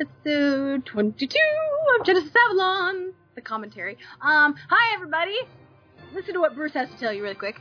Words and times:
episode 0.00 0.84
22 0.86 1.36
of 1.98 2.06
Genesis 2.06 2.30
Avalon, 2.48 3.12
the 3.34 3.40
commentary. 3.40 3.96
Um, 4.20 4.54
hi 4.68 4.94
everybody! 4.94 5.34
Listen 6.14 6.34
to 6.34 6.40
what 6.40 6.54
Bruce 6.54 6.72
has 6.74 6.88
to 6.90 6.96
tell 6.98 7.12
you 7.12 7.22
really 7.22 7.34
quick. 7.34 7.60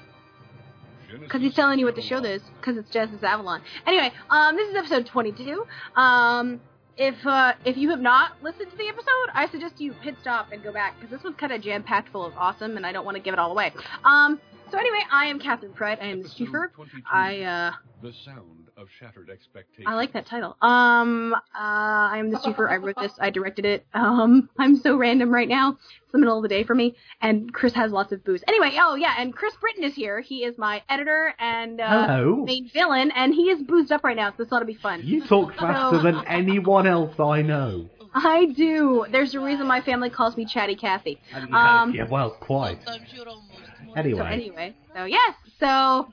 Because 1.19 1.41
he's 1.41 1.53
telling 1.53 1.79
you 1.79 1.85
what 1.85 1.95
the 1.95 2.01
show 2.01 2.17
is, 2.23 2.41
because 2.59 2.77
it's 2.77 2.89
Genesis 2.89 3.23
Avalon. 3.23 3.61
Anyway, 3.85 4.11
um, 4.29 4.55
this 4.55 4.67
is 4.69 4.75
episode 4.75 5.05
22. 5.05 5.65
Um, 5.95 6.59
if 6.97 7.15
uh, 7.25 7.53
if 7.63 7.77
you 7.77 7.89
have 7.91 8.01
not 8.01 8.41
listened 8.43 8.71
to 8.71 8.77
the 8.77 8.87
episode, 8.87 9.29
I 9.33 9.47
suggest 9.49 9.79
you 9.79 9.93
hit 10.01 10.15
stop 10.21 10.51
and 10.51 10.63
go 10.63 10.73
back, 10.73 10.95
because 10.99 11.11
this 11.11 11.23
one's 11.23 11.37
kind 11.37 11.53
of 11.53 11.61
jam-packed 11.61 12.09
full 12.09 12.25
of 12.25 12.33
awesome, 12.37 12.75
and 12.75 12.85
I 12.85 12.91
don't 12.91 13.05
want 13.05 13.15
to 13.15 13.23
give 13.23 13.33
it 13.33 13.39
all 13.39 13.51
away. 13.51 13.71
Um, 14.03 14.39
so 14.71 14.77
anyway, 14.77 15.01
I 15.11 15.27
am 15.27 15.39
Kathryn 15.39 15.73
Pryde. 15.75 15.99
I 16.01 16.07
am 16.07 16.23
the 16.23 16.29
Schiefer. 16.29 16.71
I, 17.09 17.41
uh, 17.41 17.71
The 18.01 18.13
sound 18.25 18.64
of 18.77 18.87
shattered 18.99 19.29
expectations. 19.29 19.85
I 19.87 19.95
like 19.95 20.13
that 20.13 20.25
title. 20.25 20.57
Um, 20.61 21.33
uh, 21.33 21.39
I 21.55 22.17
am 22.17 22.29
the 22.31 22.39
super. 22.39 22.69
I 22.69 22.77
wrote 22.77 22.95
this. 22.99 23.11
I 23.19 23.29
directed 23.29 23.65
it. 23.65 23.85
Um, 23.93 24.49
I'm 24.57 24.75
so 24.77 24.97
random 24.97 25.33
right 25.33 25.47
now. 25.47 25.71
It's 25.71 26.11
the 26.11 26.19
middle 26.19 26.37
of 26.37 26.43
the 26.43 26.49
day 26.49 26.63
for 26.63 26.75
me, 26.75 26.95
and 27.21 27.53
Chris 27.53 27.73
has 27.73 27.91
lots 27.91 28.11
of 28.11 28.23
booze. 28.23 28.43
Anyway, 28.47 28.77
oh 28.79 28.95
yeah, 28.95 29.15
and 29.17 29.33
Chris 29.33 29.53
Brittain 29.55 29.85
is 29.87 29.95
here. 29.95 30.19
He 30.21 30.43
is 30.43 30.57
my 30.57 30.81
editor 30.89 31.33
and 31.39 31.79
uh, 31.79 32.19
main 32.43 32.69
villain, 32.73 33.11
and 33.15 33.33
he 33.33 33.43
is 33.49 33.61
boozed 33.63 33.91
up 33.91 34.03
right 34.03 34.15
now, 34.15 34.31
so 34.31 34.43
this 34.43 34.51
ought 34.51 34.59
to 34.59 34.65
be 34.65 34.75
fun. 34.75 35.01
You 35.03 35.25
talk 35.25 35.55
faster 35.55 35.97
So- 35.97 36.03
than 36.03 36.25
anyone 36.27 36.87
else 36.87 37.19
I 37.19 37.41
know. 37.41 37.89
I 38.17 38.45
do. 38.55 39.05
There's 39.11 39.35
a 39.35 39.41
reason 39.41 39.67
my 39.67 39.81
family 39.81 40.09
calls 40.09 40.37
me 40.37 40.45
Chatty 40.45 40.75
Cathy. 40.77 41.19
Um, 41.51 41.93
yeah, 41.93 42.07
well, 42.09 42.31
quite. 42.31 42.79
Sometimes 42.85 43.09
you're 43.13 43.27
almost 43.27 43.49
more 43.85 43.97
Anyway. 43.97 44.19
So 44.19 44.25
anyway, 44.25 44.75
so 44.95 45.03
yes, 45.03 45.35
so 45.59 46.07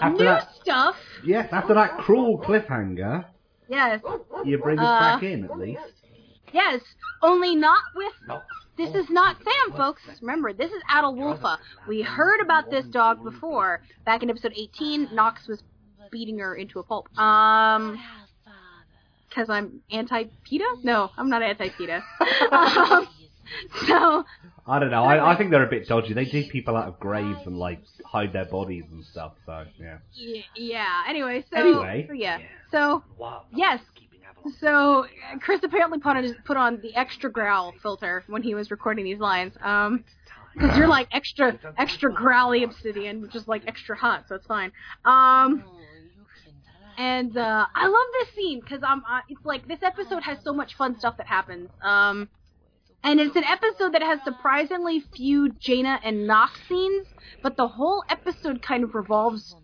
After 0.00 0.18
new 0.18 0.24
that, 0.24 0.48
stuff. 0.62 0.96
yes, 1.24 1.48
after 1.52 1.74
that 1.74 1.98
cruel 1.98 2.38
cliffhanger, 2.38 3.24
Yes, 3.68 4.00
you 4.44 4.58
bring 4.58 4.78
us 4.78 4.84
Uh, 4.86 4.98
back 5.14 5.22
in 5.22 5.44
at 5.44 5.58
least. 5.58 5.80
yes. 6.52 6.82
Only 7.22 7.54
not 7.56 7.82
with 7.94 8.12
This 8.76 8.94
is 8.94 9.08
not 9.10 9.36
Sam, 9.42 9.76
folks. 9.76 10.02
Remember, 10.20 10.52
this 10.52 10.72
is 10.72 10.82
Adalwulfa. 10.90 11.58
We 11.86 12.02
heard 12.02 12.40
about 12.40 12.70
this 12.70 12.84
dog 12.86 13.22
before. 13.22 13.82
Back 14.04 14.22
in 14.22 14.30
episode 14.30 14.52
18, 14.56 15.14
Nox 15.14 15.46
was 15.46 15.62
beating 16.10 16.38
her 16.38 16.54
into 16.54 16.78
a 16.80 16.82
pulp. 16.82 17.06
Um, 17.18 17.98
because 19.28 19.48
I'm 19.48 19.80
anti-PETA? 19.90 20.76
No, 20.82 21.10
I'm 21.16 21.30
not 21.30 21.42
anti-PETA. 21.42 22.02
um, 22.52 23.08
so, 23.86 24.24
I 24.66 24.78
don't 24.78 24.90
know. 24.90 25.04
I, 25.04 25.32
I 25.32 25.36
think 25.36 25.50
they're 25.50 25.66
a 25.66 25.70
bit 25.70 25.88
dodgy. 25.88 26.14
They 26.14 26.24
dig 26.24 26.50
people 26.50 26.76
out 26.76 26.88
of 26.88 26.98
graves 27.00 27.40
and 27.46 27.58
like 27.58 27.82
hide 28.04 28.32
their 28.32 28.44
bodies 28.44 28.84
and 28.90 29.04
stuff. 29.04 29.32
So 29.46 29.64
yeah. 29.80 29.98
y- 30.18 30.44
yeah, 30.54 31.02
anyway, 31.08 31.44
so, 31.50 31.56
Anyway. 31.56 32.04
so 32.08 32.12
yeah. 32.14 32.38
So, 32.70 33.02
yes. 33.54 33.80
So, 34.60 35.04
uh, 35.04 35.38
Chris 35.38 35.60
apparently 35.62 36.00
put 36.00 36.16
on, 36.16 36.34
put 36.44 36.56
on 36.56 36.80
the 36.80 36.96
extra 36.96 37.30
growl 37.30 37.72
filter 37.82 38.24
when 38.26 38.42
he 38.42 38.54
was 38.54 38.70
recording 38.70 39.04
these 39.04 39.20
lines. 39.20 39.54
Um, 39.60 40.04
because 40.54 40.76
you're 40.76 40.88
like 40.88 41.08
extra, 41.12 41.58
extra 41.78 42.12
growly 42.12 42.62
obsidian, 42.62 43.22
which 43.22 43.34
is 43.34 43.48
like 43.48 43.62
extra 43.66 43.96
hot, 43.96 44.24
so 44.28 44.34
it's 44.34 44.46
fine. 44.46 44.70
Um, 45.04 45.64
and 46.98 47.36
uh, 47.36 47.66
I 47.74 47.86
love 47.86 48.06
this 48.20 48.34
scene 48.34 48.60
because 48.60 48.82
um, 48.82 49.02
uh, 49.08 49.20
it's 49.28 49.44
like 49.44 49.66
this 49.66 49.82
episode 49.82 50.22
has 50.22 50.38
so 50.44 50.52
much 50.52 50.74
fun 50.74 50.98
stuff 50.98 51.16
that 51.16 51.26
happens. 51.26 51.70
Um, 51.82 52.28
and 53.04 53.20
it's 53.20 53.36
an 53.36 53.44
episode 53.44 53.94
that 53.94 54.02
has 54.02 54.20
surprisingly 54.24 55.00
few 55.14 55.50
Jaina 55.50 56.00
and 56.04 56.26
Nox 56.26 56.58
scenes, 56.68 57.06
but 57.42 57.56
the 57.56 57.68
whole 57.68 58.04
episode 58.08 58.62
kind 58.62 58.84
of 58.84 58.94
revolves 58.94 59.56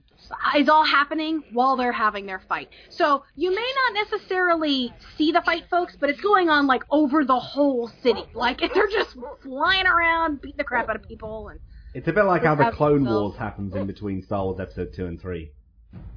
is 0.57 0.69
all 0.69 0.85
happening 0.85 1.43
while 1.53 1.77
they're 1.77 1.93
having 1.93 2.27
their 2.27 2.41
fight. 2.49 2.69
So 2.91 3.25
you 3.37 3.51
may 3.51 3.73
not 3.95 4.07
necessarily 4.11 4.93
see 5.17 5.33
the 5.33 5.41
fight, 5.43 5.65
folks, 5.71 5.97
but 5.99 6.11
it's 6.11 6.21
going 6.21 6.49
on 6.51 6.67
like 6.67 6.83
over 6.91 7.25
the 7.25 7.39
whole 7.39 7.91
city. 8.03 8.25
Like 8.35 8.61
they're 8.75 8.89
just 8.89 9.17
flying 9.43 9.87
around, 9.87 10.41
beating 10.41 10.59
the 10.59 10.65
crap 10.65 10.89
out 10.89 10.97
of 10.97 11.03
people, 11.03 11.49
and 11.49 11.61
It's 11.95 12.09
a 12.09 12.13
bit 12.13 12.25
like 12.25 12.43
how 12.43 12.55
the 12.55 12.71
Clone 12.73 13.05
Wars 13.05 13.37
happens 13.39 13.75
in 13.75 13.87
between 13.87 14.23
Star 14.23 14.45
Wars 14.45 14.61
Episode 14.61 14.93
two 14.95 15.07
and 15.07 15.21
three. 15.21 15.53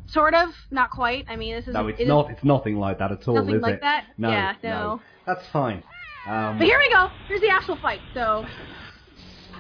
sort 0.08 0.34
of, 0.34 0.50
not 0.72 0.90
quite. 0.90 1.26
I 1.30 1.36
mean, 1.36 1.56
this 1.56 1.68
is 1.68 1.74
No, 1.74 1.88
it's 1.88 2.02
it 2.02 2.08
not. 2.08 2.30
It's 2.32 2.44
nothing 2.44 2.78
like 2.78 3.00
that 3.00 3.12
at 3.12 3.28
all, 3.28 3.36
nothing 3.36 3.56
is 3.56 3.62
like 3.62 3.76
it? 3.76 3.82
that. 3.82 4.06
No, 4.18 4.30
yeah, 4.30 4.56
no. 4.64 5.02
That's 5.26 5.46
fine. 5.54 5.84
Um, 6.28 6.58
But 6.58 6.68
here 6.68 6.78
we 6.78 6.90
go. 6.92 7.10
Here's 7.28 7.42
the 7.42 7.50
actual 7.50 7.76
fight. 7.78 8.02
So, 8.14 8.46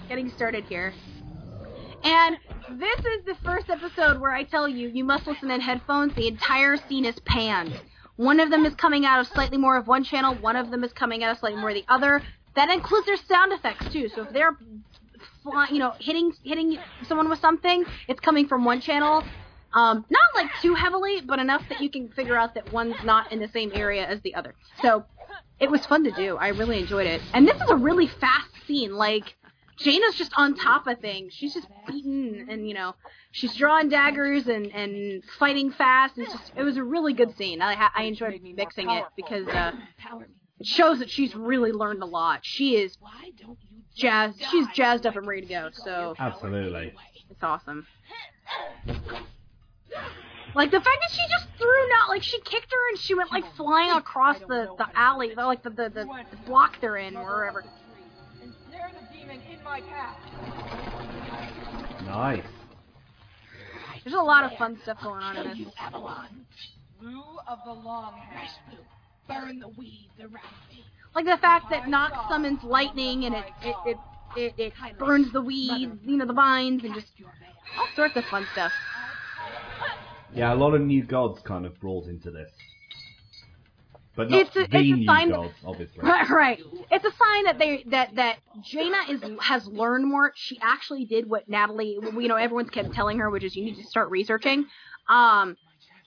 getting 0.07 0.29
started 0.29 0.65
here. 0.65 0.93
And 2.03 2.37
this 2.79 2.99
is 2.99 3.25
the 3.25 3.35
first 3.43 3.69
episode 3.69 4.19
where 4.19 4.31
I 4.31 4.43
tell 4.43 4.67
you 4.67 4.89
you 4.89 5.03
must 5.03 5.27
listen 5.27 5.51
in 5.51 5.61
headphones. 5.61 6.13
The 6.15 6.27
entire 6.27 6.77
scene 6.77 7.05
is 7.05 7.19
panned. 7.25 7.79
One 8.15 8.39
of 8.39 8.49
them 8.49 8.65
is 8.65 8.75
coming 8.75 9.05
out 9.05 9.19
of 9.19 9.27
slightly 9.27 9.57
more 9.57 9.77
of 9.77 9.87
one 9.87 10.03
channel. 10.03 10.35
One 10.35 10.55
of 10.55 10.71
them 10.71 10.83
is 10.83 10.93
coming 10.93 11.23
out 11.23 11.31
of 11.31 11.39
slightly 11.39 11.59
more 11.59 11.69
of 11.69 11.75
the 11.75 11.85
other. 11.87 12.21
That 12.55 12.69
includes 12.69 13.05
their 13.05 13.17
sound 13.17 13.53
effects 13.53 13.91
too. 13.91 14.09
So 14.09 14.23
if 14.23 14.33
they're, 14.33 14.57
you 15.71 15.79
know, 15.79 15.93
hitting 15.99 16.33
hitting 16.43 16.77
someone 17.07 17.29
with 17.29 17.39
something, 17.39 17.85
it's 18.07 18.19
coming 18.19 18.47
from 18.47 18.65
one 18.65 18.81
channel. 18.81 19.23
Um, 19.73 20.05
not 20.09 20.21
like 20.35 20.51
too 20.61 20.75
heavily, 20.75 21.21
but 21.25 21.39
enough 21.39 21.63
that 21.69 21.81
you 21.81 21.89
can 21.89 22.09
figure 22.09 22.35
out 22.35 22.55
that 22.55 22.73
one's 22.73 23.01
not 23.05 23.31
in 23.31 23.39
the 23.39 23.47
same 23.47 23.71
area 23.73 24.05
as 24.05 24.19
the 24.21 24.35
other. 24.35 24.53
So 24.81 25.05
it 25.61 25.69
was 25.69 25.85
fun 25.85 26.03
to 26.03 26.11
do. 26.11 26.35
I 26.37 26.49
really 26.49 26.79
enjoyed 26.79 27.05
it. 27.05 27.21
And 27.33 27.47
this 27.47 27.55
is 27.55 27.69
a 27.69 27.75
really 27.75 28.07
fast 28.07 28.49
scene. 28.67 28.95
Like 28.95 29.35
Jaina's 29.79 30.15
just 30.15 30.33
on 30.35 30.55
top 30.55 30.87
of 30.87 30.99
things. 30.99 31.33
She's 31.33 31.53
just 31.53 31.67
beating 31.87 32.47
and 32.49 32.67
you 32.67 32.73
know 32.73 32.95
she's 33.31 33.55
drawing 33.55 33.87
daggers 33.87 34.47
and 34.47 34.65
and 34.73 35.23
fighting 35.39 35.71
fast. 35.71 36.17
It's 36.17 36.31
just 36.31 36.51
it 36.55 36.63
was 36.63 36.77
a 36.77 36.83
really 36.83 37.13
good 37.13 37.37
scene. 37.37 37.61
I 37.61 37.89
I 37.95 38.03
enjoyed 38.03 38.41
mixing 38.41 38.89
it 38.89 39.05
because 39.15 39.47
uh, 39.47 39.71
it 40.59 40.65
shows 40.65 40.99
that 40.99 41.09
she's 41.11 41.35
really 41.35 41.71
learned 41.71 42.01
a 42.01 42.07
lot. 42.07 42.39
She 42.41 42.75
is 42.75 42.97
jazzed. 43.95 44.41
She's 44.49 44.67
jazzed 44.73 45.05
up 45.05 45.15
and 45.15 45.27
ready 45.27 45.41
to 45.41 45.47
go. 45.47 45.69
So 45.73 46.15
Absolutely. 46.17 46.93
it's 47.29 47.43
awesome. 47.43 47.85
Like 50.53 50.71
the 50.71 50.81
fact 50.81 50.97
that 51.01 51.11
she 51.11 51.21
just 51.29 51.47
threw 51.57 51.89
not 51.89 52.09
like 52.09 52.23
she 52.23 52.39
kicked 52.41 52.71
her 52.71 52.89
and 52.89 52.99
she 52.99 53.13
went 53.13 53.31
like 53.31 53.45
flying 53.55 53.91
across 53.91 54.39
the 54.39 54.69
the 54.77 54.87
alley, 54.95 55.33
the, 55.33 55.45
like 55.45 55.63
the, 55.63 55.69
the 55.69 55.89
the 55.89 56.05
the 56.29 56.37
block 56.45 56.79
they're 56.81 56.97
in, 56.97 57.15
or 57.15 57.25
wherever. 57.25 57.63
Ensnare 58.41 58.91
the 58.93 59.17
demon 59.17 59.41
in 59.49 59.63
my 59.63 59.81
path. 59.81 60.17
Nice. 62.05 62.43
There's 64.03 64.15
a 64.15 64.19
lot 64.19 64.51
of 64.51 64.57
fun 64.57 64.79
stuff 64.83 64.97
going 65.01 65.23
on 65.23 65.37
in 65.37 65.47
this. 65.47 65.57
Blue 66.99 67.23
of 67.47 67.59
the 67.65 67.73
long 67.73 68.13
hair. 68.17 68.47
Burn 69.27 69.59
the 69.59 69.69
weeds 69.69 70.19
around 70.19 70.33
me. 70.69 70.83
Like 71.15 71.25
the 71.25 71.37
fact 71.37 71.69
that 71.69 71.87
Nox 71.87 72.17
summons 72.27 72.63
lightning 72.63 73.25
and 73.25 73.35
it 73.35 73.45
it 73.63 73.75
it 73.85 73.97
it, 74.35 74.53
it 74.57 74.73
burns 74.97 75.31
the 75.31 75.41
weeds, 75.41 75.97
you 76.05 76.17
know, 76.17 76.25
the 76.25 76.33
vines, 76.33 76.83
and 76.83 76.93
just 76.93 77.07
all 77.77 77.87
sorts 77.95 78.15
of 78.17 78.25
fun 78.25 78.45
stuff. 78.53 78.71
Yeah, 80.33 80.53
a 80.53 80.55
lot 80.55 80.73
of 80.73 80.81
new 80.81 81.03
gods 81.03 81.41
kind 81.41 81.65
of 81.65 81.79
brought 81.79 82.07
into 82.07 82.31
this. 82.31 82.51
But 84.15 84.29
not 84.29 84.39
It's 84.41 84.49
a- 84.51 84.59
the 84.59 84.65
it's 84.65 84.73
a 84.73 84.81
new 84.81 85.05
sign 85.05 85.29
that- 85.29 85.35
gods, 85.35 85.53
obviously. 85.65 85.99
Right, 86.03 86.29
right. 86.29 86.59
It's 86.91 87.05
a 87.05 87.11
sign 87.11 87.43
that 87.45 87.57
they 87.57 87.83
that 87.87 88.15
that 88.15 88.39
Jaina 88.61 88.97
is 89.09 89.21
has 89.41 89.67
learned 89.67 90.05
more. 90.05 90.33
She 90.35 90.59
actually 90.61 91.05
did 91.05 91.29
what 91.29 91.47
Natalie, 91.47 91.97
you 92.01 92.27
know, 92.27 92.35
everyone's 92.35 92.69
kept 92.69 92.93
telling 92.93 93.19
her, 93.19 93.29
which 93.29 93.43
is 93.43 93.55
you 93.55 93.63
need 93.63 93.77
to 93.77 93.83
start 93.85 94.09
researching. 94.09 94.65
Um, 95.07 95.55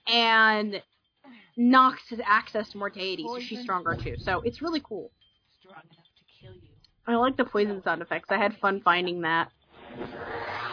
and 0.07 0.83
Nox 1.57 2.03
has 2.11 2.21
access 2.25 2.69
to 2.71 2.79
more 2.79 2.91
deities, 2.91 3.27
so 3.27 3.41
she's 3.41 3.63
stronger 3.63 3.95
too. 3.97 4.17
So 4.19 4.41
it's 4.43 4.61
really 4.61 4.81
cool. 4.81 5.11
Strong 5.61 5.83
enough 5.91 6.05
to 6.19 6.47
kill 6.47 6.55
you. 6.57 6.69
I 7.07 7.15
like 7.17 7.37
the 7.39 7.45
poison 7.47 7.83
sound 7.83 8.03
effects. 8.03 8.31
I 8.31 8.37
had 8.37 8.57
fun 8.59 8.83
finding 8.83 9.23
that. 9.23 9.51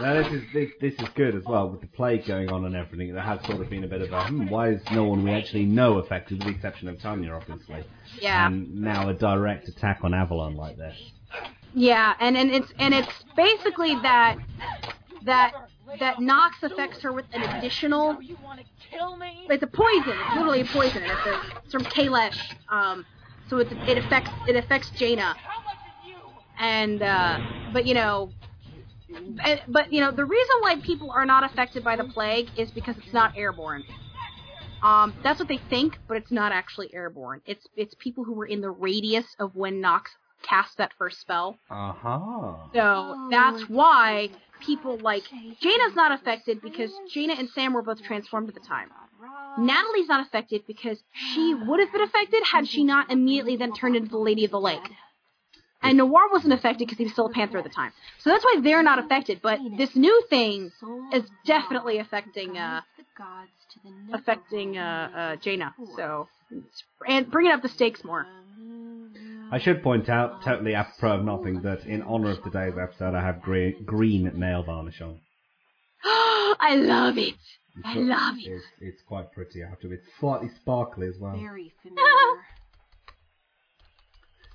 Now 0.01 0.15
this 0.15 0.33
is 0.33 0.41
this, 0.51 0.69
this 0.81 0.93
is 0.95 1.07
good 1.15 1.35
as 1.35 1.43
well 1.45 1.69
with 1.69 1.81
the 1.81 1.87
plague 1.87 2.25
going 2.25 2.49
on 2.49 2.65
and 2.65 2.75
everything. 2.75 3.13
There 3.13 3.21
has 3.21 3.39
sort 3.45 3.61
of 3.61 3.69
been 3.69 3.83
a 3.83 3.87
bit 3.87 4.01
of 4.01 4.11
a 4.11 4.23
hmm, 4.23 4.47
why 4.47 4.69
is 4.69 4.81
no 4.91 5.05
one 5.05 5.23
we 5.23 5.31
actually 5.31 5.65
know 5.65 5.99
affected, 5.99 6.39
with 6.39 6.47
the 6.47 6.53
exception 6.55 6.87
of 6.87 6.99
Tanya, 6.99 7.33
obviously. 7.33 7.83
Yeah. 8.19 8.47
And 8.47 8.81
now 8.81 9.09
a 9.09 9.13
direct 9.13 9.67
attack 9.67 9.99
on 10.03 10.13
Avalon 10.13 10.55
like 10.55 10.77
this. 10.77 10.97
Yeah, 11.73 12.13
and, 12.19 12.35
and 12.35 12.49
it's 12.51 12.73
and 12.79 12.93
it's 12.93 13.11
basically 13.35 13.93
that 14.01 14.37
that 15.25 15.53
that 15.99 16.19
Nox 16.19 16.57
affects 16.63 17.01
her 17.01 17.13
with 17.13 17.25
an 17.33 17.43
additional 17.43 18.21
You 18.21 18.37
want 18.43 18.59
to 18.59 18.65
kill 18.89 19.17
me? 19.17 19.45
it's 19.49 19.63
a 19.63 19.67
poison. 19.67 20.03
It's 20.07 20.35
literally 20.35 20.61
a 20.61 20.65
poison. 20.65 21.03
It's, 21.03 21.27
a, 21.27 21.41
it's 21.63 21.71
from 21.73 21.83
Kalesh. 21.83 22.39
Um, 22.69 23.05
so 23.49 23.57
it, 23.59 23.71
it 23.87 23.97
affects 23.97 24.31
it 24.47 24.55
affects 24.55 24.89
Jaina. 24.97 25.35
How 25.37 25.63
much 25.63 25.75
is 25.75 26.09
you? 26.09 26.15
And 26.59 27.01
uh, 27.03 27.39
but 27.71 27.85
you 27.85 27.93
know, 27.93 28.31
but 29.67 29.91
you 29.91 30.01
know 30.01 30.11
the 30.11 30.25
reason 30.25 30.55
why 30.61 30.75
people 30.77 31.11
are 31.11 31.25
not 31.25 31.43
affected 31.43 31.83
by 31.83 31.95
the 31.95 32.03
plague 32.05 32.49
is 32.57 32.71
because 32.71 32.97
it's 32.97 33.13
not 33.13 33.37
airborne. 33.37 33.83
Um, 34.81 35.13
that's 35.21 35.37
what 35.39 35.47
they 35.47 35.59
think, 35.69 35.99
but 36.07 36.17
it's 36.17 36.31
not 36.31 36.51
actually 36.51 36.93
airborne. 36.93 37.41
It's 37.45 37.67
it's 37.75 37.93
people 37.99 38.23
who 38.23 38.33
were 38.33 38.45
in 38.45 38.61
the 38.61 38.71
radius 38.71 39.25
of 39.39 39.55
when 39.55 39.79
Nox 39.79 40.11
cast 40.41 40.77
that 40.77 40.91
first 40.97 41.21
spell. 41.21 41.57
Uh 41.69 41.93
huh. 41.93 42.53
So 42.73 43.27
that's 43.29 43.69
why 43.69 44.29
people 44.59 44.97
like 44.97 45.23
Jaina's 45.63 45.95
not 45.95 46.11
affected 46.11 46.61
because 46.61 46.91
Jaina 47.11 47.33
and 47.33 47.49
Sam 47.49 47.73
were 47.73 47.83
both 47.83 48.01
transformed 48.03 48.49
at 48.49 48.55
the 48.55 48.61
time. 48.61 48.89
Natalie's 49.59 50.07
not 50.07 50.25
affected 50.25 50.63
because 50.65 51.03
she 51.11 51.53
would 51.53 51.79
have 51.79 51.91
been 51.91 52.01
affected 52.01 52.41
had 52.43 52.67
she 52.67 52.83
not 52.83 53.11
immediately 53.11 53.55
then 53.57 53.73
turned 53.73 53.95
into 53.95 54.09
the 54.09 54.17
Lady 54.17 54.45
of 54.45 54.51
the 54.51 54.59
Lake. 54.59 54.89
And 55.83 55.97
Noir 55.97 56.29
wasn't 56.31 56.53
affected 56.53 56.85
because 56.85 56.97
he 56.97 57.05
was 57.05 57.13
still 57.13 57.25
a 57.25 57.31
Panther 57.31 57.57
at 57.57 57.63
the 57.63 57.69
time. 57.69 57.91
So 58.19 58.29
that's 58.29 58.43
why 58.45 58.61
they're 58.61 58.83
not 58.83 58.99
affected. 58.99 59.41
But 59.41 59.59
this 59.77 59.95
new 59.95 60.23
thing 60.29 60.71
is 61.11 61.23
definitely 61.45 61.97
affecting 61.97 62.57
uh, 62.57 62.81
affecting 64.13 64.77
uh, 64.77 65.09
uh, 65.15 65.35
Jaina. 65.37 65.73
So 65.95 66.27
and 67.07 67.31
bringing 67.31 67.51
up 67.51 67.61
the 67.61 67.69
stakes 67.69 68.03
more. 68.03 68.27
I 69.51 69.59
should 69.59 69.83
point 69.83 70.07
out, 70.07 70.43
totally 70.43 70.75
apropos 70.75 71.19
of 71.19 71.25
nothing, 71.25 71.61
that 71.63 71.85
in 71.85 72.01
honour 72.03 72.31
of 72.31 72.43
today's 72.43 72.73
episode, 72.81 73.15
I 73.15 73.21
have 73.21 73.41
green, 73.41 73.83
green 73.83 74.31
nail 74.35 74.63
varnish 74.63 75.01
on. 75.01 75.19
I 76.05 76.75
love 76.75 77.17
it. 77.17 77.35
I 77.83 77.95
love 77.95 78.35
it. 78.37 78.49
It's, 78.49 78.65
it's 78.79 79.01
quite 79.01 79.31
pretty. 79.33 79.63
I 79.63 79.69
have 79.69 79.79
to 79.81 79.87
admit, 79.87 80.01
it's 80.05 80.19
slightly 80.19 80.49
sparkly 80.61 81.07
as 81.07 81.15
well. 81.19 81.33
Very 81.33 81.73
familiar. 81.83 82.41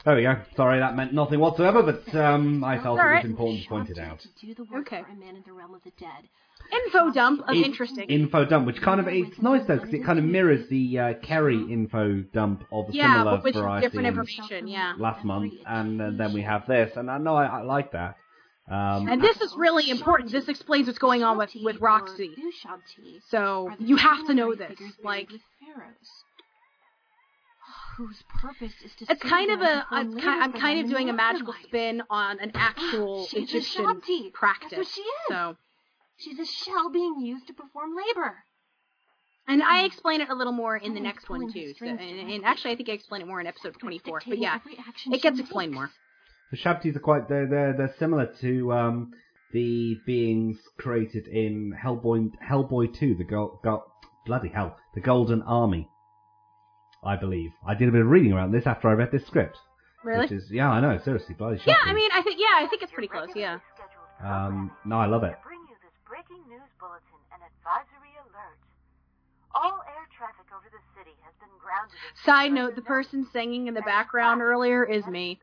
There 0.07 0.15
we 0.15 0.23
go. 0.23 0.37
Sorry, 0.57 0.79
that 0.79 0.95
meant 0.95 1.13
nothing 1.13 1.41
whatsoever, 1.41 1.83
but 1.83 2.15
um, 2.15 2.63
I 2.63 2.81
felt 2.81 2.97
it 2.99 3.03
was 3.03 3.25
important 3.25 3.63
to 3.65 3.69
point 3.69 3.91
it 3.91 3.99
out. 3.99 4.21
To 4.21 4.47
do 4.47 4.55
the 4.55 4.63
work 4.65 4.87
Okay. 4.87 5.03
for 5.03 5.09
a 5.11 5.17
man 5.17 5.35
in 5.35 5.43
the 5.45 5.53
realm 5.53 5.75
of 5.75 5.83
the 5.83 5.91
dead. 5.99 6.29
Info 6.73 7.11
dump 7.13 7.43
of 7.49 7.57
In- 7.57 7.65
interesting. 7.65 8.09
Info 8.09 8.45
dump, 8.45 8.67
which 8.67 8.81
kind 8.81 9.01
of 9.01 9.09
it's 9.09 9.37
nice 9.43 9.63
though 9.67 9.77
because 9.79 9.93
it 9.93 10.05
kind 10.05 10.19
of 10.21 10.25
mirrors 10.25 10.69
the 10.69 10.99
uh, 10.99 11.15
Carrie 11.23 11.61
info 11.73 12.23
dump 12.33 12.65
of 12.73 12.89
a 12.89 12.93
yeah, 12.93 13.15
similar 13.19 13.37
but 13.39 13.45
with 13.45 13.55
variety 13.55 13.87
different 13.87 14.07
information. 14.07 14.69
Yeah. 14.69 14.95
last 14.97 15.25
month, 15.25 15.53
and 15.67 16.01
uh, 16.01 16.11
then 16.17 16.33
we 16.33 16.43
have 16.43 16.67
this, 16.69 16.97
and 16.97 17.11
I 17.11 17.19
know 17.19 17.35
I, 17.35 17.47
I 17.47 17.63
like 17.63 17.91
that. 17.93 18.17
Um, 18.71 19.09
And 19.09 19.21
this 19.23 19.41
is 19.41 19.55
really 19.57 19.91
important. 19.91 20.31
This 20.33 20.49
explains 20.49 20.87
what's 20.87 20.99
going 20.99 21.23
on 21.25 21.37
with 21.39 21.51
with 21.63 21.81
Roxy. 21.81 22.31
So 23.29 23.71
you 23.79 23.97
have 23.97 24.27
to 24.27 24.35
know 24.35 24.55
this. 24.55 24.77
Like 25.05 25.29
pharaohs, 25.61 26.11
whose 27.97 28.23
purpose 28.41 28.73
is 28.85 28.95
to 28.97 29.07
it's 29.11 29.23
kind 29.23 29.51
of 29.51 29.61
a. 29.61 29.65
symbolize 29.65 29.87
I'm 29.91 30.17
ki- 30.17 30.27
I'm 30.27 30.53
kind 30.53 30.81
of 30.85 30.91
doing 30.91 31.09
a 31.09 31.13
magical 31.13 31.53
afterlife. 31.55 31.69
spin 31.69 32.03
on 32.11 32.39
an 32.41 32.53
actual 32.55 33.27
She's 33.27 33.49
Egyptian 33.55 33.85
Shabti. 33.87 34.33
practice. 34.33 34.71
That's 34.73 34.79
what 34.79 34.89
she 34.95 35.01
is. 35.03 35.09
So, 35.29 35.57
She's 36.19 36.39
a 36.39 36.47
shell 36.47 36.91
being 36.91 37.21
used 37.21 37.47
to 37.49 37.53
perform 37.53 37.91
labor. 37.95 38.37
and 39.47 39.63
I 39.63 39.85
explain 39.85 40.21
it 40.23 40.31
a 40.31 40.35
little 40.35 40.53
more 40.53 40.77
in 40.77 40.95
the 40.95 41.01
next 41.01 41.29
one 41.29 41.53
too. 41.53 41.75
So, 41.79 41.85
and, 41.87 42.01
and 42.01 42.45
actually, 42.45 42.73
I 42.73 42.77
think 42.77 42.89
I 42.89 42.93
explain 42.93 43.21
it 43.23 43.27
more 43.27 43.41
in 43.41 43.47
episode 43.47 43.77
24. 43.79 44.23
But 44.27 44.39
yeah, 44.39 44.57
it 44.67 44.79
she 44.97 45.11
gets 45.11 45.25
makes. 45.25 45.41
explained 45.41 45.73
more. 45.75 45.91
The 46.53 46.57
Shabtis 46.57 46.97
are 46.97 47.01
quite 47.01 47.29
they're 47.29 47.47
they're, 47.47 47.75
they're 47.77 47.95
similar 47.99 48.33
to 48.41 48.73
um, 48.73 49.13
the 49.53 49.97
beings 50.07 50.57
created 50.79 51.27
in 51.29 51.75
Hellboy 51.85 52.31
Hellboy 52.43 52.95
Two, 52.95 53.15
the 53.15 53.25
go, 53.25 53.61
go, 53.63 53.85
bloody 54.25 54.49
hell, 54.49 54.77
the 54.95 55.01
Golden 55.01 55.43
Army. 55.43 55.89
I 57.07 57.17
believe 57.17 57.53
I 57.67 57.75
did 57.75 57.89
a 57.89 57.93
bit 57.93 58.01
of 58.01 58.09
reading 58.09 58.33
around 58.33 58.53
this 58.53 58.67
after 58.67 58.89
I 58.89 58.93
read 58.93 59.13
this 59.13 59.25
script. 59.27 59.57
Really? 60.03 60.21
Which 60.21 60.33
is 60.33 60.51
yeah, 60.51 60.71
I 60.71 60.81
know, 60.81 60.99
seriously, 61.05 61.35
bloody 61.35 61.61
Yeah, 61.65 61.75
shocking. 61.75 61.93
I 61.93 61.95
mean, 61.95 62.11
I 62.13 62.23
think 62.23 62.39
yeah, 62.39 62.65
I 62.65 62.67
think 62.69 62.83
it's 62.83 62.93
pretty 62.93 63.09
close. 63.09 63.29
Yeah. 63.35 63.59
um, 64.23 64.71
no, 64.85 64.99
I 64.99 65.07
love 65.07 65.25
it. 65.25 65.35
bring 65.43 65.61
you 65.69 65.77
this 65.83 65.95
breaking 66.07 66.43
news 66.49 66.71
bulletin 66.79 67.21
and 67.33 67.43
advisory 67.43 68.15
alert. 68.23 68.59
All 69.55 69.81
air 69.89 70.07
traffic 70.17 70.47
over 70.53 70.69
the 70.71 70.83
city 70.99 71.17
has 71.23 71.35
been 71.41 71.49
grounded. 71.59 71.97
Side 72.25 72.53
note: 72.53 72.75
the 72.77 72.83
person 72.83 73.27
singing 73.33 73.69
in 73.69 73.75
the 73.75 73.83
background 73.83 74.43
earlier 74.43 74.85
is 74.85 75.07
me. 75.07 75.41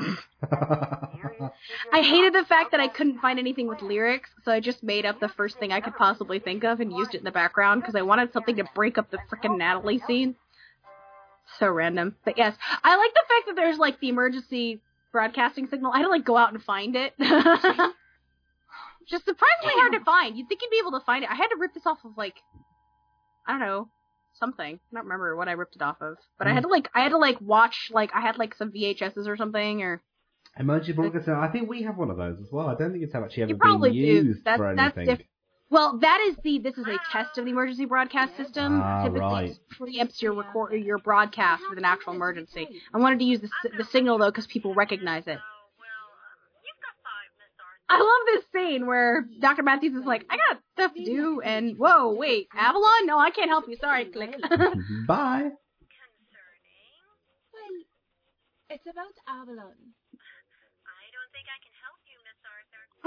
I 1.91 2.01
hated 2.01 2.33
the 2.33 2.45
fact 2.45 2.71
that 2.71 2.79
I 2.79 2.87
couldn't 2.87 3.19
find 3.19 3.39
anything 3.39 3.67
with 3.67 3.81
lyrics, 3.81 4.29
so 4.45 4.51
I 4.51 4.59
just 4.59 4.83
made 4.83 5.05
up 5.05 5.19
the 5.19 5.29
first 5.29 5.57
thing 5.57 5.71
I 5.71 5.81
could 5.81 5.95
possibly 5.95 6.39
think 6.39 6.63
of 6.63 6.79
and 6.79 6.93
used 6.93 7.15
it 7.15 7.19
in 7.19 7.23
the 7.23 7.31
background 7.31 7.81
because 7.81 7.95
I 7.95 8.03
wanted 8.03 8.31
something 8.31 8.55
to 8.57 8.65
break 8.75 8.97
up 8.97 9.09
the 9.09 9.17
frickin' 9.29 9.57
Natalie 9.57 10.01
scene. 10.07 10.35
So 11.57 11.67
random. 11.67 12.15
But 12.23 12.37
yes, 12.37 12.55
I 12.83 12.95
like 12.97 13.13
the 13.13 13.21
fact 13.27 13.47
that 13.47 13.55
there's 13.55 13.77
like 13.77 13.99
the 13.99 14.09
emergency 14.09 14.81
broadcasting 15.11 15.67
signal. 15.67 15.91
I 15.91 15.97
had 15.97 16.03
to 16.03 16.09
like 16.09 16.23
go 16.25 16.37
out 16.37 16.53
and 16.53 16.61
find 16.63 16.95
it. 16.95 17.13
just 19.09 19.25
surprisingly 19.25 19.73
hard 19.73 19.93
to 19.93 19.99
find. 20.01 20.37
You'd 20.37 20.47
think 20.47 20.61
you'd 20.61 20.69
be 20.69 20.79
able 20.85 20.99
to 20.99 21.05
find 21.05 21.23
it. 21.23 21.29
I 21.31 21.35
had 21.35 21.47
to 21.47 21.57
rip 21.59 21.73
this 21.73 21.85
off 21.85 21.97
of 22.05 22.11
like, 22.17 22.35
I 23.47 23.53
don't 23.53 23.59
know, 23.61 23.89
something. 24.33 24.75
I 24.75 24.95
don't 24.95 25.03
remember 25.05 25.35
what 25.35 25.47
I 25.47 25.53
ripped 25.53 25.75
it 25.75 25.81
off 25.81 25.97
of. 26.01 26.17
But 26.37 26.47
I 26.47 26.53
had 26.53 26.63
to 26.63 26.69
like, 26.69 26.89
I 26.93 27.01
had 27.01 27.09
to 27.09 27.17
like 27.17 27.37
watch 27.41 27.89
like 27.91 28.11
I 28.13 28.21
had 28.21 28.37
like 28.37 28.53
some 28.55 28.71
VHSs 28.71 29.27
or 29.27 29.35
something 29.37 29.81
or. 29.81 30.01
Emergency 30.57 30.93
broadcast. 30.93 31.27
I 31.29 31.47
think 31.47 31.69
we 31.69 31.83
have 31.83 31.97
one 31.97 32.09
of 32.09 32.17
those 32.17 32.37
as 32.39 32.51
well. 32.51 32.67
I 32.67 32.75
don't 32.75 32.91
think 32.91 33.03
it's 33.03 33.15
actually 33.15 33.43
ever 33.43 33.49
You 33.51 33.57
probably 33.57 33.89
been 33.91 33.99
do. 33.99 34.05
used 34.29 34.43
That's- 34.45 34.57
for 34.59 34.75
that's 34.75 34.97
anything. 34.97 35.15
diff- 35.17 35.25
Well, 35.71 35.99
that 35.99 36.19
is 36.27 36.35
the. 36.43 36.57
This 36.59 36.77
is 36.77 36.87
a 36.87 36.97
test 37.11 37.37
of 37.37 37.45
the 37.45 37.51
emergency 37.51 37.85
broadcast 37.85 38.35
system. 38.35 38.81
Ah, 38.81 39.03
Typically, 39.03 39.21
right. 39.21 39.49
it 39.49 39.59
preempts 39.79 40.21
your 40.21 40.33
record 40.33 40.73
your 40.73 40.97
broadcast 40.97 41.61
with 41.69 41.77
an 41.77 41.85
actual 41.85 42.13
emergency. 42.13 42.67
I 42.93 42.97
wanted 42.97 43.19
to 43.19 43.25
use 43.25 43.39
the 43.41 43.49
the 43.77 43.83
signal 43.85 44.17
though 44.17 44.31
because 44.31 44.47
people 44.47 44.73
recognize 44.73 45.27
it. 45.27 45.37
I 47.91 47.97
love 47.97 48.21
this 48.35 48.45
scene 48.53 48.85
where 48.85 49.25
Dr. 49.41 49.63
Matthews 49.63 49.95
is 49.95 50.05
like, 50.05 50.23
"I 50.29 50.37
got 50.37 50.61
stuff 50.73 50.93
to 50.93 51.03
do," 51.03 51.41
and 51.41 51.75
whoa, 51.77 52.13
wait, 52.13 52.47
Avalon? 52.55 53.05
No, 53.07 53.17
I 53.17 53.31
can't 53.31 53.49
help 53.49 53.65
you. 53.67 53.77
Sorry, 53.77 54.05
click. 54.05 54.35
Bye. 55.07 55.49
Well, 57.51 57.63
it's 58.69 58.85
about 58.85 59.13
Avalon. 59.27 59.73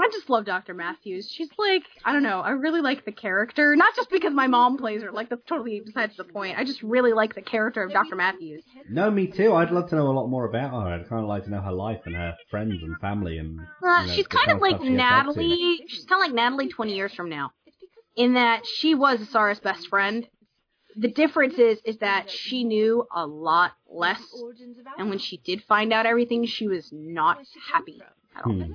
I 0.03 0.09
just 0.11 0.29
love 0.29 0.43
Dr. 0.45 0.73
Matthews. 0.73 1.31
She's 1.31 1.49
like, 1.57 1.83
I 2.03 2.11
don't 2.11 2.23
know, 2.23 2.41
I 2.41 2.49
really 2.49 2.81
like 2.81 3.05
the 3.05 3.11
character. 3.13 3.73
Not 3.75 3.95
just 3.95 4.09
because 4.09 4.33
my 4.33 4.47
mom 4.47 4.77
plays 4.77 5.01
her, 5.01 5.11
like 5.11 5.29
that's 5.29 5.45
totally 5.47 5.81
besides 5.85 6.17
the 6.17 6.25
point. 6.25 6.57
I 6.57 6.65
just 6.65 6.83
really 6.83 7.13
like 7.13 7.35
the 7.35 7.41
character 7.41 7.81
of 7.83 7.91
Dr. 7.91 8.15
Matthews. 8.15 8.63
No, 8.89 9.09
me 9.09 9.27
too. 9.27 9.53
I'd 9.53 9.71
love 9.71 9.89
to 9.89 9.95
know 9.95 10.07
a 10.07 10.11
lot 10.11 10.27
more 10.27 10.45
about 10.45 10.71
her. 10.71 10.93
I'd 10.93 11.07
kind 11.07 11.21
of 11.21 11.29
like 11.29 11.45
to 11.45 11.51
know 11.51 11.61
her 11.61 11.71
life 11.71 12.01
and 12.05 12.15
her 12.15 12.35
friends 12.51 12.83
and 12.83 12.97
family 12.99 13.37
and. 13.37 13.59
Uh, 13.59 14.01
you 14.01 14.07
know, 14.07 14.13
she's 14.13 14.25
the 14.25 14.29
kind 14.29 14.51
of 14.51 14.59
like 14.61 14.81
she 14.81 14.89
gets 14.89 15.01
up 15.01 15.33
to. 15.33 15.41
Natalie. 15.41 15.79
She's 15.87 16.05
kind 16.05 16.21
of 16.21 16.27
like 16.27 16.35
Natalie 16.35 16.67
20 16.67 16.93
years 16.93 17.13
from 17.13 17.29
now, 17.29 17.51
in 18.17 18.33
that 18.33 18.65
she 18.65 18.95
was 18.95 19.21
Asara's 19.21 19.61
best 19.61 19.87
friend. 19.87 20.27
The 20.95 21.07
difference 21.07 21.55
is, 21.55 21.79
is 21.85 21.97
that 21.99 22.29
she 22.29 22.63
knew 22.65 23.07
a 23.15 23.25
lot 23.25 23.71
less, 23.89 24.21
and 24.99 25.09
when 25.09 25.17
she 25.17 25.37
did 25.37 25.63
find 25.63 25.91
out 25.93 26.05
everything, 26.05 26.45
she 26.45 26.67
was 26.67 26.89
not 26.91 27.39
happy 27.71 27.99
at 28.35 28.45
all. 28.45 28.51
Hmm. 28.53 28.73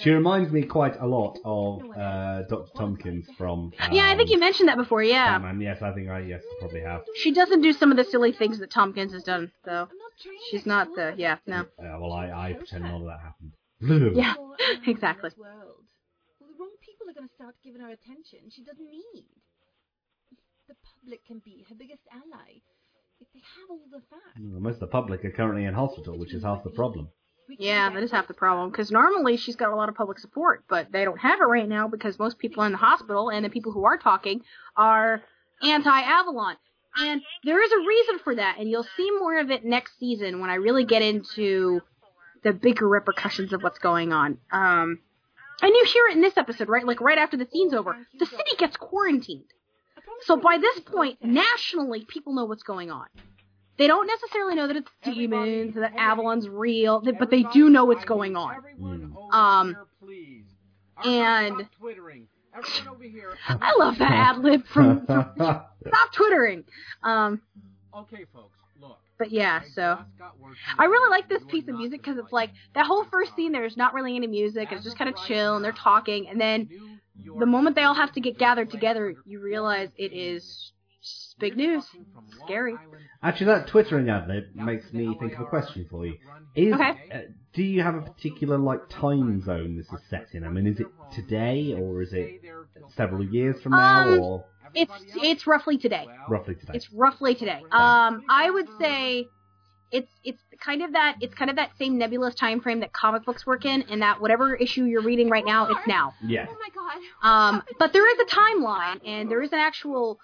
As 0.00 0.06
an 0.06 0.12
expert 0.12 0.28
on 0.28 0.44
this, 0.46 0.48
She 0.48 0.50
reminds 0.50 0.52
me 0.52 0.62
quite 0.62 1.00
a 1.00 1.06
lot 1.06 1.38
of 1.44 1.82
uh, 1.96 2.42
Dr. 2.48 2.72
Thompkins 2.76 3.26
from. 3.36 3.72
Um, 3.78 3.92
Yeah, 3.92 4.10
I 4.10 4.16
think 4.16 4.30
you 4.30 4.38
mentioned 4.38 4.68
that 4.68 4.76
before. 4.76 5.02
Yeah, 5.02 5.38
Batman. 5.38 5.60
Yes, 5.60 5.82
I 5.82 5.92
think 5.92 6.08
I 6.08 6.20
yes 6.20 6.42
probably 6.60 6.80
have. 6.82 7.02
she 7.16 7.32
doesn't 7.32 7.60
do 7.62 7.72
some 7.72 7.90
of 7.90 7.96
the 7.96 8.04
silly 8.04 8.32
things 8.32 8.58
that 8.58 8.70
Thompkins 8.70 9.12
has 9.12 9.22
done, 9.24 9.52
though. 9.64 9.88
I'm 9.90 9.98
not 9.98 10.12
trying 10.22 10.38
She's 10.50 10.66
not 10.66 10.88
the 10.94 11.08
explore 11.08 11.20
yeah 11.20 11.36
no 11.46 11.66
Yeah, 11.80 11.98
well, 11.98 12.12
I, 12.12 12.30
I 12.30 12.52
pretend 12.52 12.84
none 12.84 13.02
of 13.02 13.06
that 13.06 13.20
happened. 13.20 13.52
yeah 14.16 14.34
exactly. 14.86 15.30
Well, 15.36 15.84
the 16.40 16.46
wrong 16.58 16.74
people 16.84 17.08
are 17.08 17.14
going 17.14 17.28
to 17.28 17.34
start 17.34 17.54
giving 17.64 17.80
her 17.80 17.90
attention 17.90 18.50
she 18.50 18.62
doesn't 18.62 18.84
need. 18.84 19.24
The 20.68 20.74
public 20.84 21.26
can 21.26 21.40
be 21.44 21.64
her 21.68 21.74
biggest 21.74 22.02
ally 22.12 22.60
if 23.20 23.28
they 23.34 23.40
have 23.40 23.70
all 23.70 23.86
the 23.90 24.00
facts. 24.08 24.38
Most 24.38 24.74
of 24.74 24.80
the 24.80 24.86
public 24.86 25.24
are 25.24 25.30
currently 25.30 25.64
in 25.64 25.74
hospital, 25.74 26.18
which 26.18 26.32
is 26.32 26.44
half 26.44 26.62
the 26.64 26.70
problem. 26.70 27.08
Yeah, 27.58 27.90
that 27.90 28.02
is 28.02 28.10
half 28.10 28.28
the 28.28 28.34
problem. 28.34 28.70
Because 28.70 28.90
normally 28.90 29.36
she's 29.36 29.56
got 29.56 29.72
a 29.72 29.76
lot 29.76 29.88
of 29.88 29.94
public 29.94 30.18
support, 30.18 30.64
but 30.68 30.92
they 30.92 31.04
don't 31.04 31.18
have 31.18 31.40
it 31.40 31.44
right 31.44 31.68
now 31.68 31.88
because 31.88 32.18
most 32.18 32.38
people 32.38 32.62
in 32.64 32.72
the 32.72 32.78
hospital 32.78 33.30
and 33.30 33.44
the 33.44 33.50
people 33.50 33.72
who 33.72 33.84
are 33.84 33.98
talking 33.98 34.42
are 34.76 35.22
anti-Avalon. 35.62 36.56
And 36.96 37.22
there 37.44 37.62
is 37.62 37.70
a 37.70 37.86
reason 37.86 38.18
for 38.18 38.34
that, 38.34 38.56
and 38.58 38.68
you'll 38.68 38.86
see 38.96 39.10
more 39.18 39.38
of 39.38 39.50
it 39.50 39.64
next 39.64 39.98
season 39.98 40.40
when 40.40 40.50
I 40.50 40.54
really 40.54 40.84
get 40.84 41.02
into 41.02 41.80
the 42.42 42.52
bigger 42.52 42.88
repercussions 42.88 43.52
of 43.52 43.62
what's 43.62 43.78
going 43.78 44.12
on. 44.12 44.38
Um, 44.50 44.98
and 45.62 45.72
you 45.74 45.84
hear 45.84 46.06
it 46.08 46.16
in 46.16 46.22
this 46.22 46.36
episode, 46.36 46.68
right? 46.68 46.84
Like 46.84 47.00
right 47.00 47.18
after 47.18 47.36
the 47.36 47.46
scene's 47.52 47.74
over, 47.74 47.96
the 48.18 48.26
city 48.26 48.56
gets 48.58 48.76
quarantined. 48.76 49.44
So 50.22 50.36
by 50.36 50.58
this 50.58 50.80
point, 50.80 51.18
nationally, 51.22 52.04
people 52.04 52.34
know 52.34 52.44
what's 52.44 52.62
going 52.62 52.90
on. 52.90 53.06
They 53.80 53.86
don't 53.86 54.06
necessarily 54.06 54.54
know 54.56 54.66
that 54.66 54.76
it's 54.76 54.90
demons, 55.02 55.74
that 55.74 55.94
Avalon's 55.96 56.46
real, 56.46 57.00
th- 57.00 57.16
but 57.18 57.30
they 57.30 57.44
do 57.44 57.70
know 57.70 57.86
what's 57.86 58.04
going 58.04 58.36
on. 58.36 58.56
Hmm. 58.78 59.34
Um, 59.34 59.76
and 61.04 61.66
I 63.48 63.74
love 63.78 63.96
that 63.96 64.12
ad 64.12 64.38
lib 64.40 64.66
from, 64.66 65.06
from 65.06 65.32
Stop 65.38 66.12
Twittering. 66.12 66.64
Um, 67.02 67.40
Okay, 67.94 68.26
folks, 68.34 68.58
look. 68.82 68.98
but 69.18 69.32
yeah, 69.32 69.62
so 69.62 69.96
just 69.96 70.18
got 70.18 70.38
word 70.38 70.56
I 70.78 70.84
really 70.84 71.10
like 71.10 71.30
this 71.30 71.42
piece 71.48 71.66
of 71.66 71.74
music 71.74 72.02
because 72.02 72.18
it's 72.18 72.32
like 72.34 72.50
that 72.74 72.84
whole 72.84 73.04
first 73.04 73.34
scene. 73.34 73.50
There's 73.50 73.78
not 73.78 73.94
really 73.94 74.14
any 74.14 74.26
music. 74.26 74.68
It's 74.72 74.84
just 74.84 74.98
kind 74.98 75.08
of 75.08 75.16
chill, 75.26 75.56
and 75.56 75.64
they're 75.64 75.72
talking, 75.72 76.28
and 76.28 76.38
then 76.38 76.68
the 77.38 77.46
moment 77.46 77.76
they 77.76 77.84
all 77.84 77.94
have 77.94 78.12
to 78.12 78.20
get 78.20 78.36
gathered 78.36 78.70
together, 78.70 79.14
you 79.24 79.40
realize 79.40 79.88
it 79.96 80.12
is 80.12 80.72
big 81.40 81.56
news. 81.56 81.84
talking 81.86 82.06
from 82.14 82.24
Long 82.26 82.46
Scary. 82.46 82.76
Actually, 83.22 83.46
that 83.46 83.66
twittering 83.68 84.08
ad 84.08 84.28
lib 84.28 84.44
makes 84.54 84.92
me 84.92 85.16
think 85.18 85.34
of 85.34 85.40
a 85.40 85.44
question 85.46 85.86
for 85.90 86.06
you. 86.06 86.16
Is 86.54 86.74
Okay. 86.74 86.92
uh, 87.12 87.18
do 87.52 87.62
you 87.62 87.82
have 87.82 87.94
a 87.94 88.00
particular 88.02 88.58
like 88.58 88.88
time 88.88 89.42
zone 89.42 89.76
this 89.76 89.86
is 89.92 90.00
set 90.08 90.28
in? 90.32 90.44
I 90.44 90.48
mean, 90.48 90.66
is 90.66 90.80
it 90.80 90.86
today 91.12 91.74
or 91.76 92.02
is 92.02 92.12
it 92.12 92.40
several 92.96 93.24
years 93.24 93.60
from 93.62 93.72
now 93.72 94.08
Um, 94.08 94.20
or? 94.20 94.44
It's 94.74 94.92
it's 95.16 95.46
roughly 95.46 95.78
today. 95.78 96.06
Roughly 96.28 96.54
today. 96.54 96.72
It's 96.74 96.92
roughly 96.92 97.34
today. 97.34 97.64
Um, 97.72 98.22
I 98.28 98.50
would 98.50 98.68
say 98.80 99.26
it's 99.90 100.12
it's 100.22 100.40
kind 100.60 100.82
of 100.82 100.92
that 100.92 101.16
it's 101.20 101.34
kind 101.34 101.50
of 101.50 101.56
that 101.56 101.70
same 101.76 101.98
nebulous 101.98 102.34
time 102.36 102.60
frame 102.60 102.78
that 102.80 102.92
comic 102.92 103.24
books 103.24 103.44
work 103.46 103.64
in, 103.64 103.82
and 103.82 104.02
that 104.02 104.20
whatever 104.20 104.54
issue 104.54 104.84
you're 104.84 105.02
reading 105.02 105.28
right 105.28 105.44
now, 105.44 105.66
it's 105.66 105.86
now. 105.88 106.14
Yes. 106.22 106.48
Oh 106.50 106.56
my 106.60 106.68
god. 106.72 107.26
Um, 107.28 107.62
but 107.78 107.92
there 107.92 108.08
is 108.12 108.20
a 108.20 108.24
timeline, 108.34 109.00
and 109.04 109.30
there 109.30 109.42
is 109.42 109.52
an 109.52 109.58
actual 109.58 110.20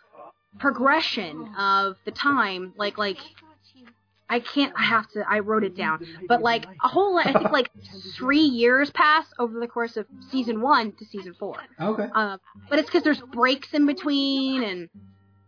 progression 0.59 1.55
of 1.59 1.97
the 2.05 2.11
time. 2.11 2.73
Like 2.77 2.99
like 2.99 3.19
I 3.19 3.21
thought 3.21 3.59
you. 3.75 3.87
I 4.29 4.41
can't. 4.41 4.73
I 4.77 4.83
have 4.85 5.09
to. 5.11 5.25
I 5.29 5.41
wrote 5.41 5.65
it 5.65 5.77
down, 5.77 6.07
but 6.29 6.43
like 6.43 6.67
a 6.83 6.89
whole. 6.89 7.19
I 7.19 7.33
think 7.33 7.51
like 7.51 7.71
three 8.17 8.41
years 8.41 8.91
pass 8.91 9.27
over 9.39 9.61
the 9.61 9.69
course 9.69 9.97
of 9.97 10.07
season 10.31 10.61
one 10.61 10.93
to 10.93 11.05
season 11.05 11.35
four. 11.35 11.57
Okay. 11.81 12.09
Uh, 12.15 12.39
but 12.69 12.79
it's 12.79 12.89
because 12.89 13.03
there's 13.05 13.21
breaks 13.21 13.73
in 13.73 13.87
between, 13.87 14.63
and 14.63 14.89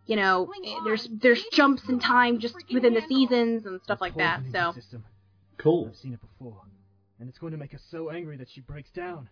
you 0.07 0.17
know, 0.17 0.51
there's 0.85 1.09
there's 1.11 1.45
jumps 1.53 1.89
in 1.89 1.99
time 1.99 2.39
just 2.39 2.55
within 2.73 2.95
the 2.95 3.03
seasons 3.09 3.67
and 3.67 3.81
stuff 3.83 4.01
like 4.01 4.17
that. 4.17 4.41
So 4.53 4.73
Cool. 5.59 5.89
I've 5.91 5.97
seen 5.97 6.13
it 6.15 6.21
before, 6.21 6.63
and 7.19 7.29
it's 7.29 7.39
going 7.39 7.51
to 7.53 7.59
make 7.59 7.73
her 7.73 7.81
so 7.91 8.11
angry 8.11 8.37
that 8.37 8.49
she 8.49 8.61
breaks 8.61 8.91
down. 8.91 9.29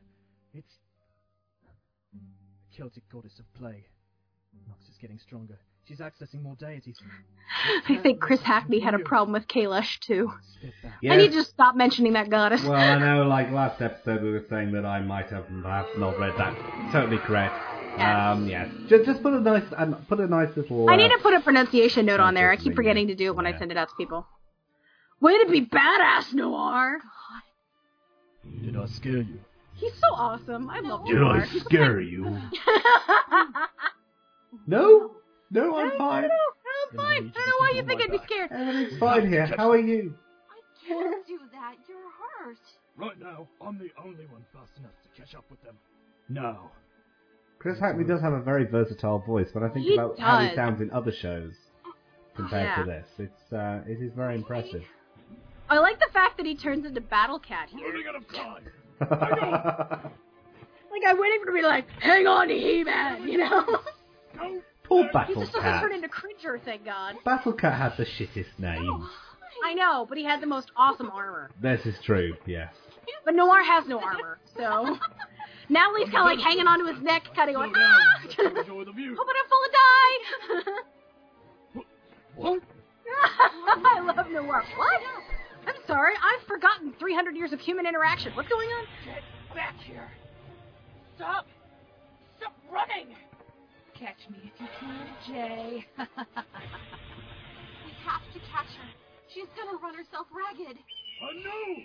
It's 0.55 0.73
the 2.13 2.19
Celtic 2.77 3.09
goddess 3.13 3.39
of 3.39 3.45
plague. 3.55 3.85
Nox 4.67 4.89
is 4.89 4.97
getting 5.01 5.19
stronger. 5.19 5.59
She's 5.87 5.99
accessing 6.01 6.43
more 6.43 6.57
deities. 6.57 6.99
I 7.89 7.97
think 8.03 8.21
Chris 8.21 8.41
Hackney 8.41 8.81
had 8.81 8.95
a 8.95 8.99
problem 8.99 9.33
with 9.33 9.47
Kalish 9.47 10.01
too. 10.01 10.33
Spit 10.59 10.73
back. 10.83 10.95
I 11.09 11.17
need 11.17 11.31
to 11.33 11.45
stop 11.45 11.77
mentioning 11.77 12.15
that 12.15 12.29
goddess. 12.29 12.65
Well, 12.65 12.73
I 12.75 12.99
know, 12.99 13.23
like 13.29 13.53
last 13.53 13.81
episode, 13.81 14.23
we 14.23 14.33
were 14.33 14.45
saying 14.51 14.73
that 14.73 14.85
I 14.85 15.01
might 15.01 15.31
have 15.31 15.47
perhaps 15.63 15.91
not 15.97 16.19
read 16.19 16.35
that. 16.39 16.91
Totally 16.93 17.19
correct. 17.19 17.55
Um, 18.01 18.49
yes. 18.49 18.69
Just, 18.89 19.05
just 19.05 19.23
put 19.23 19.33
a 19.33 19.41
nice, 19.41 19.63
um, 19.77 20.05
put 20.09 20.19
a 20.19 20.27
nice 20.27 20.57
little. 20.57 20.89
Uh, 20.89 20.93
I 20.93 20.97
need 20.97 21.09
to 21.09 21.19
put 21.23 21.35
a 21.35 21.41
pronunciation 21.41 22.05
note 22.07 22.21
on 22.21 22.35
there. 22.35 22.51
I 22.51 22.57
keep 22.57 22.75
forgetting 22.75 23.07
to 23.07 23.15
do 23.15 23.27
it 23.27 23.37
when 23.37 23.47
I 23.47 23.57
send 23.57 23.71
it 23.71 23.77
out 23.77 23.89
to 23.89 23.95
people. 23.97 24.27
Way 25.21 25.39
to 25.45 25.49
be 25.51 25.65
badass, 25.65 26.35
Noir. 26.35 26.99
Did 28.65 28.77
I 28.77 28.87
scare 28.87 29.19
you? 29.19 29.39
He's 29.75 29.95
so 29.95 30.09
awesome. 30.15 30.69
I 30.69 30.81
love 30.81 31.07
Did 31.07 31.17
Noir. 31.17 31.47
I 31.51 31.59
scare 31.61 32.01
you? 32.01 32.39
No, 34.67 35.13
no, 35.51 35.77
I'm 35.77 35.97
fine. 35.99 36.25
I'm 36.25 36.97
fine. 36.97 37.33
I 37.35 37.39
don't 37.39 37.47
know 37.47 37.59
why 37.59 37.73
you 37.75 37.83
think 37.87 38.03
I'd 38.03 38.11
be 38.11 38.19
scared. 38.25 38.51
Everything's 38.53 38.99
fine 38.99 39.29
here. 39.29 39.47
How 39.57 39.71
are 39.71 39.79
you? 39.79 40.15
I 40.51 40.89
can't 40.89 41.27
do 41.27 41.39
that. 41.53 41.75
You're 41.89 41.99
hurt. 41.99 42.59
Right 42.97 43.19
now, 43.19 43.47
I'm 43.61 43.79
the 43.79 43.91
only 44.03 44.27
one 44.27 44.45
fast 44.53 44.73
enough 44.79 44.93
to 45.03 45.21
catch 45.21 45.35
up 45.35 45.45
with 45.51 45.63
them. 45.63 45.77
No. 46.29 46.71
Chris 47.59 47.79
Hackney 47.81 48.05
does 48.05 48.21
have 48.21 48.33
a 48.33 48.41
very 48.41 48.65
versatile 48.65 49.19
voice. 49.21 49.49
When 49.53 49.65
I 49.65 49.69
think 49.69 49.87
He 49.87 49.95
about 49.95 50.19
how 50.19 50.41
he 50.41 50.55
sounds 50.55 50.81
in 50.81 50.91
other 50.93 51.13
shows 51.13 51.55
compared 52.35 52.65
Yeah. 52.67 52.77
to 52.77 52.85
this, 52.85 53.07
it's 53.19 53.53
uh, 53.53 53.81
it 53.87 54.01
is 54.03 54.13
very 54.15 54.35
impressive. 54.37 54.83
I 55.69 55.79
like 55.79 55.99
the 55.99 56.09
fact 56.13 56.37
that 56.37 56.47
he 56.47 56.55
turns 56.55 56.85
into 56.87 57.01
Battle 57.01 57.39
Cat 57.41 57.69
here. 57.71 57.89
Running 57.89 58.07
out 58.09 58.17
of 58.17 58.29
time. 58.29 60.11
Like 60.89 61.03
I'm 61.13 61.21
waiting 61.21 61.41
for 61.45 61.51
him 61.51 61.57
to 61.57 61.61
be 61.61 61.67
like, 61.67 61.87
hang 62.01 62.27
on 62.27 62.49
to 62.49 62.55
He-Man, 62.55 63.29
you 63.29 63.37
know? 63.37 63.67
Go. 64.89 64.97
Poor 64.97 65.05
he 65.05 65.13
Battle 65.13 65.35
just 65.43 65.53
doesn't 65.53 65.63
Cat. 65.63 65.83
turn 65.83 65.93
into 65.93 66.09
Cringer, 66.09 66.61
thank 66.65 66.85
God. 66.85 67.17
Battle 67.25 67.53
Cat 67.53 67.75
had 67.79 67.93
the 67.97 68.05
shittest 68.05 68.59
name. 68.59 69.07
I 69.65 69.75
know, 69.75 70.07
but 70.09 70.19
he 70.19 70.25
had 70.25 70.41
the 70.43 70.47
most 70.47 70.71
awesome 70.77 71.11
armor. 71.11 71.51
This 71.61 71.85
is 71.87 71.95
true. 72.05 72.35
Yes. 72.47 72.75
But 73.25 73.35
Noir 73.35 73.63
has 73.63 73.87
no 73.87 73.99
armor, 74.01 74.39
so 74.57 74.97
now 75.69 75.95
he's 75.97 76.11
kind 76.11 76.31
of 76.31 76.37
like 76.37 76.41
hanging 76.41 76.67
onto 76.67 76.85
his 76.93 77.03
neck, 77.03 77.23
kind 77.35 77.51
of 77.51 77.57
going, 77.57 77.73
ah! 77.75 78.21
down. 78.37 78.57
Enjoy 78.59 78.85
the 78.85 78.93
view. 78.93 79.17
Hoping 79.19 79.35
I 79.37 79.45
full 79.49 79.65
of 79.65 79.73
die. 81.75 81.87
What? 82.37 82.63
I 83.87 84.01
love 84.01 84.31
Noir. 84.31 84.63
What? 84.77 85.01
I'm 85.67 85.75
sorry, 85.87 86.15
I've 86.15 86.47
forgotten 86.47 86.93
300 86.99 87.35
years 87.35 87.53
of 87.53 87.61
human 87.61 87.87
interaction. 87.87 88.33
What's 88.35 88.49
going 88.49 88.69
on? 88.69 88.85
Get 89.05 89.23
back 89.55 89.75
here. 89.85 90.09
Stop. 91.17 91.47
Stop 92.39 92.55
running. 92.71 93.17
Catch 93.99 94.29
me 94.31 94.39
if 94.45 94.61
you 94.61 94.67
can, 94.79 95.07
Jay. 95.27 95.87
We 97.85 97.93
have 98.05 98.23
to 98.35 98.39
catch 98.51 98.71
her. 98.77 98.89
She's 99.33 99.49
gonna 99.57 99.79
run 99.83 99.95
herself 99.95 100.27
ragged. 100.33 100.77
I 101.23 101.33
know. 101.43 101.83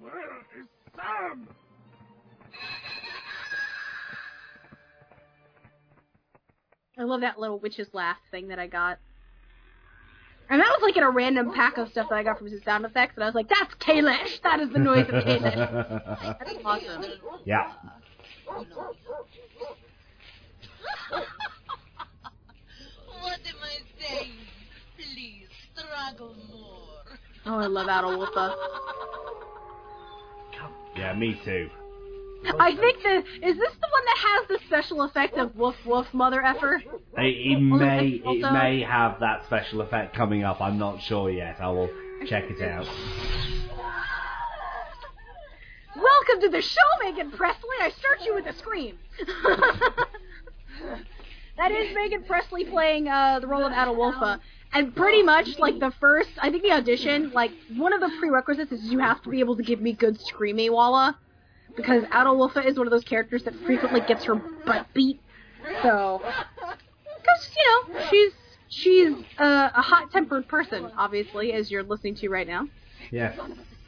Where 0.00 0.38
is 0.60 0.66
Sam? 0.94 1.48
I 6.98 7.04
love 7.04 7.20
that 7.22 7.38
little 7.38 7.58
witch's 7.58 7.88
laugh 7.94 8.18
thing 8.30 8.48
that 8.48 8.58
I 8.58 8.66
got. 8.66 8.98
And 10.50 10.60
that 10.60 10.68
was 10.68 10.80
like 10.82 10.96
in 10.96 11.02
a 11.04 11.10
random 11.10 11.52
pack 11.54 11.78
of 11.78 11.88
stuff 11.90 12.08
that 12.10 12.16
I 12.16 12.24
got 12.24 12.38
from 12.38 12.48
his 12.50 12.62
sound 12.64 12.84
effects, 12.84 13.14
and 13.14 13.22
I 13.22 13.26
was 13.26 13.34
like, 13.36 13.48
that's 13.48 13.72
Kalish! 13.76 14.42
That 14.42 14.58
is 14.60 14.68
the 14.70 14.80
noise 14.80 15.08
of 15.08 15.14
Kalish. 15.14 16.38
That's 16.40 16.54
awesome. 16.64 17.04
yeah. 17.44 17.72
what 23.20 23.38
am 23.46 23.62
I 23.62 23.78
saying? 24.00 24.32
Please, 24.96 25.46
Oh, 27.46 27.58
I 27.58 27.66
love 27.66 27.86
Adolwolfa. 27.86 28.54
Yeah, 30.96 31.14
me 31.14 31.40
too. 31.44 31.70
I 32.58 32.74
think 32.74 33.02
that, 33.02 33.18
is 33.42 33.56
this 33.56 33.72
the 33.74 33.88
one 33.90 34.04
that 34.06 34.18
has 34.18 34.48
the 34.48 34.58
special 34.66 35.02
effect 35.02 35.36
of 35.36 35.54
woof 35.56 35.74
woof 35.84 36.06
mother 36.12 36.42
effer? 36.44 36.82
It, 37.18 37.22
it 37.52 37.60
may 37.60 38.20
also- 38.24 38.38
it 38.48 38.52
may 38.52 38.80
have 38.82 39.20
that 39.20 39.44
special 39.46 39.82
effect 39.82 40.14
coming 40.16 40.42
up. 40.42 40.60
I'm 40.60 40.78
not 40.78 41.00
sure 41.02 41.30
yet. 41.30 41.60
I 41.60 41.68
will 41.68 41.90
check 42.26 42.44
it 42.50 42.62
out. 42.62 42.86
Welcome 45.96 46.40
to 46.42 46.48
the 46.48 46.62
show, 46.62 46.80
Megan 47.04 47.30
Presley. 47.30 47.76
I 47.80 47.90
start 47.90 48.20
you 48.24 48.34
with 48.34 48.46
a 48.46 48.54
scream. 48.56 48.98
that 51.56 51.72
is 51.72 51.94
Megan 51.94 52.24
Presley 52.24 52.64
playing 52.64 53.08
uh, 53.08 53.40
the 53.40 53.46
role 53.46 53.64
of 53.66 53.72
Adolwolfa. 53.72 54.40
And 54.72 54.94
pretty 54.94 55.22
much, 55.22 55.58
like, 55.58 55.80
the 55.80 55.90
first, 56.00 56.30
I 56.40 56.50
think 56.50 56.62
the 56.62 56.72
audition, 56.72 57.32
like, 57.32 57.50
one 57.76 57.92
of 57.92 58.00
the 58.00 58.10
prerequisites 58.18 58.70
is 58.70 58.84
you 58.84 59.00
have 59.00 59.20
to 59.22 59.28
be 59.28 59.40
able 59.40 59.56
to 59.56 59.62
give 59.62 59.80
me 59.80 59.92
good 59.92 60.18
screamy 60.20 60.70
walla. 60.70 61.18
Because 61.76 62.04
Adolwolfa 62.04 62.64
is 62.64 62.76
one 62.76 62.86
of 62.86 62.90
those 62.90 63.04
characters 63.04 63.44
that 63.44 63.54
frequently 63.66 64.00
gets 64.00 64.24
her 64.24 64.34
butt 64.34 64.86
beat. 64.94 65.20
So, 65.82 66.20
because, 66.54 67.50
you 67.56 67.94
know, 67.94 68.06
she's, 68.10 68.32
she's 68.68 69.12
uh, 69.38 69.70
a 69.74 69.82
hot-tempered 69.82 70.48
person, 70.48 70.90
obviously, 70.96 71.52
as 71.52 71.70
you're 71.70 71.82
listening 71.82 72.14
to 72.16 72.28
right 72.28 72.46
now. 72.46 72.66
Yes, 73.10 73.38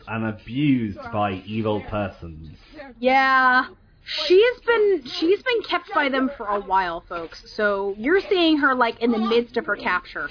and 0.08 0.26
abused 0.26 0.98
by 1.12 1.42
evil 1.46 1.80
persons. 1.82 2.56
Yeah. 2.98 3.66
She's 4.04 4.60
been 4.66 5.04
she's 5.04 5.40
been 5.42 5.62
kept 5.62 5.94
by 5.94 6.08
them 6.08 6.28
for 6.36 6.46
a 6.46 6.58
while, 6.58 7.04
folks. 7.08 7.44
So 7.52 7.94
you're 7.96 8.20
seeing 8.20 8.58
her 8.58 8.74
like 8.74 9.00
in 9.00 9.12
the 9.12 9.18
midst 9.18 9.56
of 9.56 9.66
her 9.66 9.76
capture. 9.76 10.28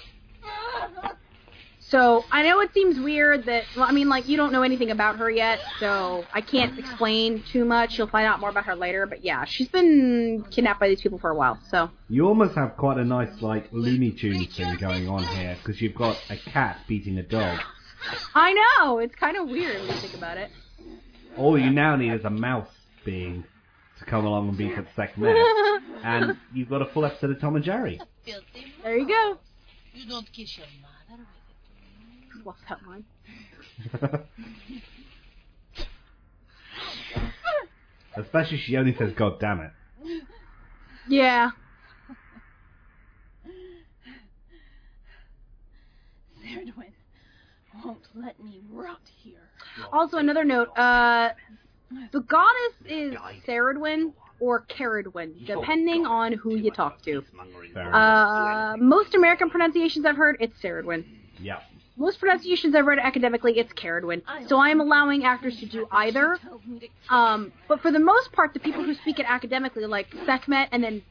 So 1.79 2.23
I 2.31 2.43
know 2.43 2.61
it 2.61 2.73
seems 2.73 2.97
weird 2.97 3.45
that 3.47 3.65
well, 3.75 3.85
I 3.85 3.91
mean 3.91 4.07
like 4.07 4.29
you 4.29 4.37
don't 4.37 4.53
know 4.53 4.61
anything 4.61 4.91
about 4.91 5.17
her 5.17 5.29
yet, 5.29 5.59
so 5.77 6.23
I 6.33 6.39
can't 6.39 6.79
explain 6.79 7.43
too 7.51 7.65
much. 7.65 7.97
You'll 7.97 8.07
find 8.07 8.25
out 8.25 8.39
more 8.39 8.49
about 8.49 8.63
her 8.65 8.75
later, 8.75 9.05
but 9.05 9.25
yeah, 9.25 9.43
she's 9.43 9.67
been 9.67 10.45
kidnapped 10.51 10.79
by 10.79 10.87
these 10.87 11.01
people 11.01 11.19
for 11.19 11.29
a 11.31 11.35
while. 11.35 11.59
So 11.69 11.89
You 12.07 12.27
almost 12.27 12.55
have 12.55 12.77
quite 12.77 12.97
a 12.97 13.03
nice 13.03 13.41
like 13.41 13.67
Looney 13.73 14.11
Tunes 14.11 14.55
thing 14.55 14.77
going 14.77 15.09
on 15.09 15.23
here 15.35 15.57
because 15.61 15.81
you've 15.81 15.95
got 15.95 16.17
a 16.29 16.37
cat 16.37 16.79
beating 16.87 17.17
a 17.17 17.23
dog. 17.23 17.59
I 18.35 18.53
know 18.53 18.99
it's 18.99 19.15
kind 19.15 19.35
of 19.35 19.49
weird 19.49 19.81
when 19.81 19.87
you 19.87 20.01
think 20.01 20.13
about 20.13 20.37
it. 20.37 20.49
All 21.35 21.57
you 21.57 21.71
now 21.71 21.97
need 21.97 22.13
is 22.13 22.23
a 22.23 22.29
mouse 22.29 22.69
being 23.03 23.43
to 23.99 24.05
come 24.05 24.25
along 24.25 24.47
and 24.47 24.57
beat 24.57 24.77
up 24.77 24.85
Sekhmet, 24.95 25.35
and 26.05 26.37
you've 26.53 26.69
got 26.69 26.81
a 26.81 26.85
full 26.85 27.03
episode 27.03 27.31
of 27.31 27.41
Tom 27.41 27.57
and 27.57 27.65
Jerry. 27.65 27.99
There 28.81 28.97
you 28.97 29.07
go. 29.07 29.37
You 29.93 30.07
don't 30.07 30.31
kiss 30.31 30.57
your 30.57 30.67
mother 30.81 31.21
with 31.21 32.39
it. 32.39 32.43
What's 32.45 32.62
that 32.69 32.79
line? 32.88 33.05
Especially 38.15 38.57
she 38.57 38.77
only 38.77 38.95
says 38.95 39.13
"God 39.13 39.39
damn 39.39 39.62
it." 39.62 39.71
Yeah. 41.07 41.51
Zerdwin 46.43 46.91
won't 47.83 48.07
let 48.15 48.39
me 48.43 48.62
rot 48.69 49.00
here. 49.24 49.50
Also, 49.91 50.17
another 50.17 50.43
note: 50.43 50.77
uh, 50.77 51.29
the 52.12 52.19
goddess 52.21 52.74
is 52.86 53.15
Ceridwen 53.48 54.13
or 54.41 54.65
Caradwin, 54.67 55.45
depending 55.45 56.05
on 56.05 56.33
who 56.33 56.55
you 56.55 56.71
talk 56.71 57.01
to. 57.03 57.24
Uh, 57.75 58.75
most 58.77 59.13
American 59.15 59.50
pronunciations 59.50 60.05
I've 60.05 60.17
heard, 60.17 60.38
it's 60.41 60.60
Ceridwen. 60.62 61.05
yeah. 61.39 61.60
Most 61.98 62.19
pronunciations 62.19 62.74
I've 62.74 62.86
read 62.88 62.98
academically, 63.00 63.60
it's 63.60 63.71
Caradwin. 63.74 64.24
So 64.48 64.57
I 64.57 64.69
am 64.69 64.79
allowing 64.81 65.24
actors 65.24 65.60
to 65.60 65.65
do 65.67 65.88
either. 65.91 66.39
Um, 67.10 67.51
but 67.67 67.81
for 67.81 67.91
the 67.91 68.00
most 68.00 68.31
part, 68.31 68.53
the 68.53 68.60
people 68.60 68.83
who 68.83 68.95
speak 68.95 69.19
it 69.19 69.25
academically, 69.29 69.86
like 69.86 70.07
Sekhmet 70.25 70.69
and 70.71 70.83
then 70.83 71.03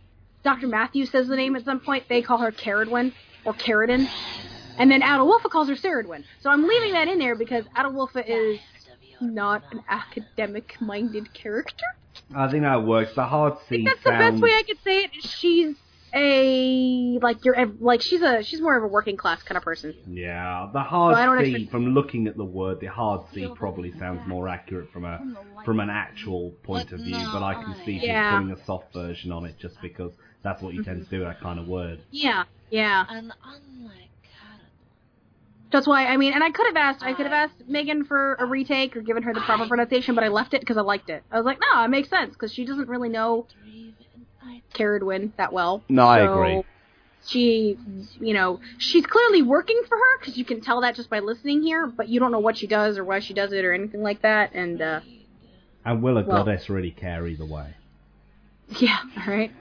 Dr. 0.42 0.66
Matthews 0.66 1.10
says 1.10 1.28
the 1.28 1.36
name 1.36 1.54
at 1.54 1.64
some 1.64 1.80
point. 1.80 2.04
They 2.08 2.22
call 2.22 2.38
her 2.38 2.50
Caradwin 2.50 3.12
or 3.44 3.52
Caradin. 3.54 4.08
And 4.78 4.90
then 4.90 5.02
Adolwolfa 5.02 5.50
calls 5.50 5.68
her 5.68 5.76
Saradwin. 5.76 6.24
So 6.40 6.50
I'm 6.50 6.66
leaving 6.66 6.92
that 6.94 7.06
in 7.06 7.18
there 7.18 7.36
because 7.36 7.64
Adolwolfa 7.76 8.24
is 8.26 8.58
not 9.20 9.62
an 9.72 9.82
academic-minded 9.88 11.32
character. 11.34 11.84
I 12.34 12.50
think 12.50 12.62
that 12.62 12.84
works. 12.84 13.14
The 13.14 13.24
hard 13.24 13.54
I 13.54 13.56
C 13.56 13.62
think 13.68 13.88
that's 13.88 14.02
the 14.04 14.10
best 14.10 14.40
way 14.42 14.50
I 14.50 14.62
could 14.66 14.78
say 14.84 15.04
it. 15.04 15.10
She's 15.22 15.76
a 16.12 17.18
like 17.22 17.44
you're 17.44 17.66
like 17.78 18.02
she's 18.02 18.20
a 18.22 18.42
she's 18.42 18.60
more 18.60 18.76
of 18.76 18.82
a 18.82 18.86
working 18.88 19.16
class 19.16 19.42
kind 19.42 19.56
of 19.56 19.62
person. 19.62 19.94
Yeah, 20.08 20.68
the 20.72 20.80
hard 20.80 21.14
Well, 21.14 21.38
C. 21.44 21.50
expect- 21.52 21.70
From 21.70 21.86
looking 21.94 22.26
at 22.26 22.36
the 22.36 22.44
word, 22.44 22.80
the 22.80 22.86
hard 22.86 23.22
C 23.32 23.48
probably 23.54 23.92
sounds 23.98 24.20
more 24.26 24.48
accurate 24.48 24.90
from 24.92 25.04
a 25.04 25.20
from 25.64 25.80
an 25.80 25.90
actual 25.90 26.50
point 26.62 26.92
of 26.92 27.00
view. 27.00 27.16
But 27.32 27.42
I 27.42 27.54
can 27.54 27.74
see 27.84 28.00
Yeah. 28.02 28.30
people 28.30 28.46
putting 28.48 28.62
a 28.62 28.64
soft 28.66 28.92
version 28.92 29.30
on 29.32 29.44
it 29.44 29.56
just 29.58 29.80
because 29.82 30.12
that's 30.42 30.62
what 30.62 30.74
you 30.74 30.82
tend 30.82 31.04
to 31.04 31.10
do. 31.10 31.20
That 31.24 31.40
kind 31.40 31.58
of 31.60 31.68
word. 31.68 32.00
Yeah, 32.10 32.44
yeah. 32.70 33.04
And 33.08 33.32
unlike 33.44 34.09
That's 35.72 35.86
why 35.86 36.06
I 36.06 36.16
mean, 36.16 36.32
and 36.32 36.42
I 36.42 36.50
could 36.50 36.66
have 36.66 36.76
asked, 36.76 37.02
I 37.04 37.12
could 37.12 37.26
have 37.26 37.32
asked 37.32 37.68
Megan 37.68 38.04
for 38.04 38.34
a 38.34 38.44
retake 38.46 38.96
or 38.96 39.02
given 39.02 39.22
her 39.22 39.32
the 39.32 39.40
proper 39.40 39.66
pronunciation, 39.66 40.14
but 40.14 40.24
I 40.24 40.28
left 40.28 40.52
it 40.54 40.60
because 40.60 40.76
I 40.76 40.80
liked 40.82 41.10
it. 41.10 41.22
I 41.30 41.36
was 41.36 41.44
like, 41.46 41.58
no, 41.60 41.84
it 41.84 41.88
makes 41.88 42.08
sense 42.10 42.32
because 42.32 42.52
she 42.52 42.64
doesn't 42.64 42.88
really 42.88 43.08
know 43.08 43.46
Caradwin 44.74 45.32
that 45.36 45.52
well. 45.52 45.82
No, 45.88 46.06
I 46.06 46.20
agree. 46.20 46.64
She, 47.26 47.76
you 48.18 48.32
know, 48.32 48.60
she's 48.78 49.04
clearly 49.04 49.42
working 49.42 49.80
for 49.86 49.96
her 49.96 50.18
because 50.18 50.38
you 50.38 50.44
can 50.44 50.60
tell 50.62 50.80
that 50.80 50.94
just 50.94 51.10
by 51.10 51.18
listening 51.20 51.62
here, 51.62 51.86
but 51.86 52.08
you 52.08 52.18
don't 52.18 52.32
know 52.32 52.38
what 52.38 52.56
she 52.56 52.66
does 52.66 52.96
or 52.96 53.04
why 53.04 53.20
she 53.20 53.34
does 53.34 53.52
it 53.52 53.64
or 53.64 53.72
anything 53.74 54.02
like 54.02 54.22
that. 54.22 54.54
And 54.54 54.80
uh 54.80 55.00
And 55.84 56.02
will 56.02 56.16
a 56.18 56.24
Well- 56.24 56.44
goddess 56.44 56.68
really 56.70 56.90
care 56.90 57.26
either 57.26 57.44
way? 57.44 57.74
yeah, 58.78 58.98
all 59.18 59.26
right, 59.32 59.52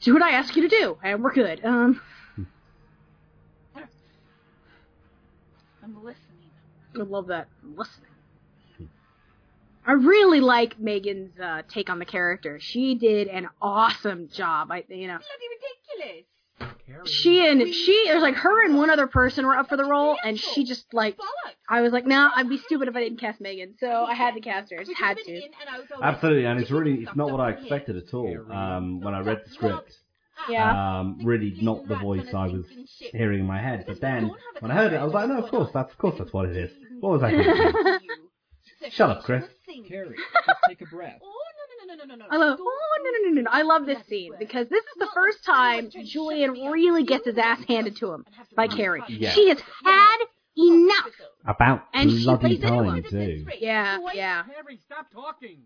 do 0.00 0.14
what 0.14 0.22
I 0.22 0.30
ask 0.30 0.56
you 0.56 0.62
to 0.62 0.68
do, 0.68 0.96
and 1.02 1.22
we're 1.22 1.34
good. 1.34 1.64
Um, 1.64 2.00
I'm 5.96 6.04
listening. 6.04 6.50
I 6.96 7.02
love 7.02 7.28
that. 7.28 7.48
Listening. 7.64 8.08
I 9.86 9.92
really 9.92 10.40
like 10.40 10.78
Megan's 10.78 11.38
uh, 11.40 11.62
take 11.66 11.88
on 11.88 11.98
the 11.98 12.04
character. 12.04 12.58
She 12.60 12.94
did 12.94 13.28
an 13.28 13.48
awesome 13.62 14.28
job. 14.28 14.70
I, 14.70 14.84
you 14.88 15.06
know, 15.06 15.16
Bloody 15.18 16.04
ridiculous. 16.60 17.10
she 17.10 17.46
and 17.46 17.62
she 17.74 18.04
there's 18.06 18.20
like 18.20 18.34
her 18.34 18.66
and 18.66 18.76
one 18.76 18.90
other 18.90 19.06
person 19.06 19.46
were 19.46 19.56
up 19.56 19.70
for 19.70 19.78
the 19.78 19.86
role, 19.86 20.16
and 20.22 20.38
she 20.38 20.64
just 20.64 20.92
like 20.92 21.16
I 21.70 21.80
was 21.80 21.92
like, 21.92 22.04
no, 22.06 22.28
I'd 22.34 22.50
be 22.50 22.58
stupid 22.58 22.88
if 22.88 22.96
I 22.96 23.00
didn't 23.00 23.18
cast 23.20 23.40
Megan, 23.40 23.76
so 23.80 23.88
I 24.04 24.12
had 24.12 24.34
to 24.34 24.40
cast 24.40 24.70
her. 24.72 24.80
I 24.80 24.84
just 24.84 24.98
had 24.98 25.16
to. 25.16 25.40
Absolutely, 26.02 26.44
and 26.44 26.60
it's 26.60 26.70
really 26.70 26.94
it's 27.04 27.16
not 27.16 27.30
what 27.30 27.40
I 27.40 27.50
expected 27.52 27.96
at 27.96 28.12
all. 28.12 28.28
Um, 28.52 29.00
when 29.00 29.14
I 29.14 29.20
read 29.20 29.40
the 29.46 29.50
script, 29.50 29.96
Yeah. 30.48 31.00
um, 31.00 31.18
really 31.24 31.56
not 31.60 31.86
the 31.88 31.96
voice 31.96 32.26
I 32.32 32.46
was 32.48 32.64
hearing 32.98 33.40
in 33.40 33.46
my 33.46 33.60
head. 33.60 33.84
But 33.86 34.00
then 34.00 34.30
when 34.60 34.70
I 34.70 34.74
heard 34.74 34.92
it, 34.92 34.96
I 34.96 35.04
was 35.04 35.12
like, 35.14 35.28
no, 35.28 35.42
of 35.42 35.50
course, 35.50 35.70
that's 35.72 35.92
of 35.92 35.98
course 35.98 36.16
that's 36.18 36.32
what 36.32 36.48
it 36.48 36.56
is. 36.56 36.70
What 37.00 37.12
was 37.12 37.22
I 37.22 37.30
thinking? 37.30 38.08
Shut 38.90 39.10
up, 39.10 39.22
Chris. 39.24 39.44
Carrie, 39.88 40.16
just 40.46 40.58
take 40.68 40.80
a 40.80 40.86
breath. 40.86 41.20
Oh 41.22 41.34
no 41.88 41.94
no 41.94 41.94
no 41.94 42.04
no 42.04 42.14
no 42.14 42.24
no! 42.24 42.24
I 42.30 42.36
love. 42.36 42.58
Oh 42.60 42.98
no 43.04 43.10
no 43.10 43.28
no 43.28 43.34
no 43.34 43.42
no! 43.42 43.50
I 43.50 43.62
love 43.62 43.86
this 43.86 43.98
scene 44.06 44.32
because 44.38 44.68
this 44.68 44.82
is 44.84 44.94
the 44.98 45.08
first 45.14 45.44
time 45.44 45.90
Julian 46.04 46.52
really 46.52 47.04
gets 47.04 47.26
his 47.26 47.38
ass 47.38 47.60
handed 47.66 47.96
to 47.96 48.12
him 48.12 48.24
by 48.56 48.68
Carrie. 48.68 49.02
Yeah. 49.08 49.30
She 49.30 49.48
has 49.48 49.58
had 49.84 50.18
enough. 50.56 51.06
About 51.46 51.84
And 51.94 52.10
she 52.10 52.24
bloody 52.24 52.58
plays 52.58 52.64
anyone. 52.64 53.02
time 53.02 53.10
too. 53.10 53.46
Yeah, 53.58 53.98
yeah. 54.14 54.42
Harry, 54.54 54.80
stop 54.86 55.10
talking. 55.12 55.60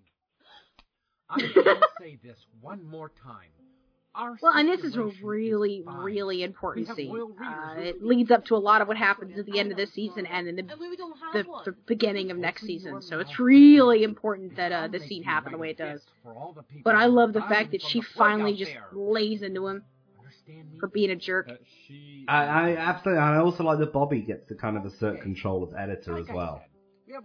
I'm 1.29 1.41
going 1.41 1.55
to 1.55 1.81
say 1.99 2.19
this 2.23 2.37
one 2.61 2.85
more 2.85 3.11
time. 3.23 3.49
Our 4.15 4.37
Well, 4.43 4.53
and 4.55 4.69
this 4.69 4.83
is 4.83 4.97
a 4.97 5.11
really, 5.23 5.83
fine. 5.85 5.97
really 6.05 6.43
important 6.43 6.89
scene. 6.95 7.17
Uh, 7.43 7.75
it 7.79 8.03
leads 8.03 8.31
up 8.31 8.45
to 8.47 8.57
a 8.57 8.59
lot 8.59 8.83
of 8.83 8.89
what 8.89 8.99
happens 8.99 9.39
at 9.39 9.47
the 9.47 9.59
end 9.59 9.71
of 9.71 9.79
this 9.79 9.93
season 9.95 10.27
and 10.27 10.47
in 10.49 10.57
the 10.57 10.63
And 10.71 10.81
we 10.81 10.97
don't 10.97 11.17
have 11.19 11.47
the, 11.47 11.71
the 11.71 11.77
beginning 11.87 12.31
of 12.31 12.37
next 12.37 12.63
season. 12.67 13.01
So 13.01 13.21
it's 13.21 13.39
really 13.39 14.03
important 14.03 14.57
that 14.57 14.71
uh, 14.71 14.89
the 14.89 15.01
scene 15.01 15.23
happen 15.23 15.53
the 15.53 15.59
way 15.59 15.71
it 15.71 15.79
does. 15.79 16.03
For 16.23 16.35
all 16.35 16.53
the 16.53 16.63
people 16.63 16.83
But 16.85 16.97
I 16.97 17.07
love 17.07 17.33
the 17.33 17.41
fact 17.41 17.71
that 17.73 17.81
she 17.81 18.03
finally 18.03 18.55
just 18.55 18.73
lays 18.93 19.41
into 19.41 19.67
him 19.67 19.85
for 20.79 20.89
being 20.89 21.11
a 21.11 21.17
jerk. 21.17 21.49
I, 22.29 22.45
I 22.45 22.77
absolutely. 22.77 23.23
I 23.23 23.39
also 23.39 23.65
like 23.65 23.79
that 23.79 23.93
Bobby 23.93 24.21
gets 24.21 24.47
to 24.49 24.55
kind 24.55 24.77
of 24.77 24.85
assert 24.85 25.23
control 25.23 25.67
as 25.67 25.75
editor 25.79 26.19
as 26.19 26.27
well. 26.29 26.63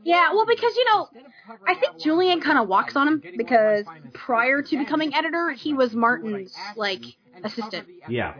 Yeah, 0.03 0.33
well, 0.33 0.45
because 0.45 0.75
you 0.75 0.85
know, 0.85 1.07
I 1.67 1.75
think 1.75 1.99
Julian 1.99 2.41
kind 2.41 2.57
of 2.57 2.67
walks 2.67 2.95
on 2.95 3.07
him 3.07 3.23
because 3.37 3.85
prior 4.13 4.61
to 4.61 4.77
becoming 4.77 5.13
editor, 5.13 5.51
he 5.51 5.73
was 5.73 5.93
Martin's 5.93 6.53
like 6.75 7.03
assistant. 7.43 7.87
Yeah. 8.09 8.33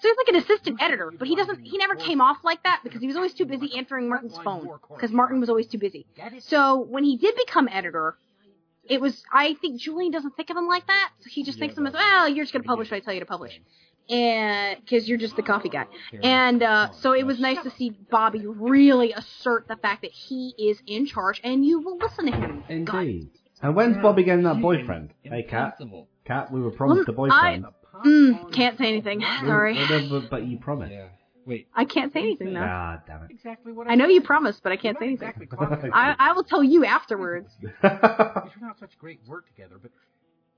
So 0.00 0.08
he's 0.08 0.16
like 0.16 0.28
an 0.28 0.36
assistant 0.36 0.82
editor, 0.82 1.12
but 1.16 1.28
he 1.28 1.36
doesn't. 1.36 1.62
He 1.62 1.78
never 1.78 1.94
came 1.94 2.20
off 2.20 2.38
like 2.42 2.62
that 2.64 2.80
because 2.82 3.00
he 3.00 3.06
was 3.06 3.14
always 3.16 3.34
too 3.34 3.44
busy 3.46 3.76
answering 3.76 4.08
Martin's 4.08 4.36
phone 4.38 4.68
because 4.88 5.12
Martin 5.12 5.38
was 5.38 5.48
always 5.48 5.68
too 5.68 5.78
busy. 5.78 6.06
So 6.40 6.80
when 6.80 7.04
he 7.04 7.16
did 7.16 7.36
become 7.36 7.68
editor, 7.68 8.16
it 8.84 9.00
was. 9.00 9.22
I 9.32 9.54
think 9.54 9.80
Julian 9.80 10.10
doesn't 10.10 10.36
think 10.36 10.50
of 10.50 10.56
him 10.56 10.66
like 10.66 10.86
that. 10.88 11.10
So 11.20 11.28
he 11.30 11.44
just 11.44 11.60
thinks 11.60 11.74
of 11.74 11.78
him 11.78 11.86
as, 11.86 11.94
well, 11.94 12.28
you're 12.28 12.44
just 12.44 12.52
gonna 12.52 12.64
publish 12.64 12.90
what 12.90 12.96
I 12.96 13.00
tell 13.00 13.14
you 13.14 13.20
to 13.20 13.26
publish, 13.26 13.60
and 14.10 14.78
because 14.80 15.08
you're 15.08 15.18
just 15.18 15.36
the 15.36 15.42
coffee 15.42 15.68
guy. 15.68 15.86
And 16.22 16.62
uh, 16.62 16.90
so 16.92 17.12
it 17.12 17.24
was 17.24 17.38
nice 17.40 17.62
to 17.62 17.70
see 17.70 17.90
Bobby 18.10 18.46
really 18.46 19.12
assert 19.12 19.68
the 19.68 19.76
fact 19.76 20.02
that 20.02 20.12
he 20.12 20.54
is 20.58 20.80
in 20.86 21.06
charge 21.06 21.40
and 21.44 21.64
you 21.64 21.80
will 21.80 21.98
listen 21.98 22.26
to 22.26 22.32
him. 22.32 22.64
Indeed. 22.68 23.30
And 23.62 23.74
when's 23.76 23.96
Bobby 23.98 24.24
getting 24.24 24.44
that 24.44 24.60
boyfriend? 24.60 25.10
Hey, 25.22 25.42
Cat. 25.44 25.78
Cat, 26.24 26.52
we 26.52 26.60
were 26.60 26.70
promised 26.70 27.08
a 27.08 27.12
boyfriend. 27.12 27.64
Mm, 28.04 28.52
can't 28.52 28.76
say 28.78 28.88
anything. 28.88 29.20
Sorry, 29.40 29.74
but, 29.88 30.08
but- 30.10 30.30
but 30.30 30.46
you 30.46 30.58
promised. 30.58 30.92
Yeah. 30.92 31.08
Wait. 31.44 31.66
I 31.74 31.84
can't 31.84 32.12
say 32.12 32.20
anything 32.20 32.54
though. 32.54 32.60
Ah, 32.64 33.00
damn 33.06 33.24
it. 33.24 33.30
Exactly 33.32 33.72
what 33.72 33.88
I 33.88 33.92
I 33.92 33.94
know 33.96 34.06
you 34.06 34.22
promised, 34.22 34.62
but 34.62 34.70
I 34.70 34.76
can't 34.76 34.96
say 34.98 35.06
anything. 35.06 35.28
Exactly. 35.28 35.90
I, 35.92 36.14
I 36.16 36.32
will 36.34 36.44
tell 36.44 36.62
you 36.62 36.84
afterwards. 36.84 37.52
We 37.60 37.68
turn 37.80 37.98
out 38.64 38.78
such 38.78 38.96
great 38.98 39.20
work 39.26 39.46
together, 39.48 39.76
but 39.82 39.90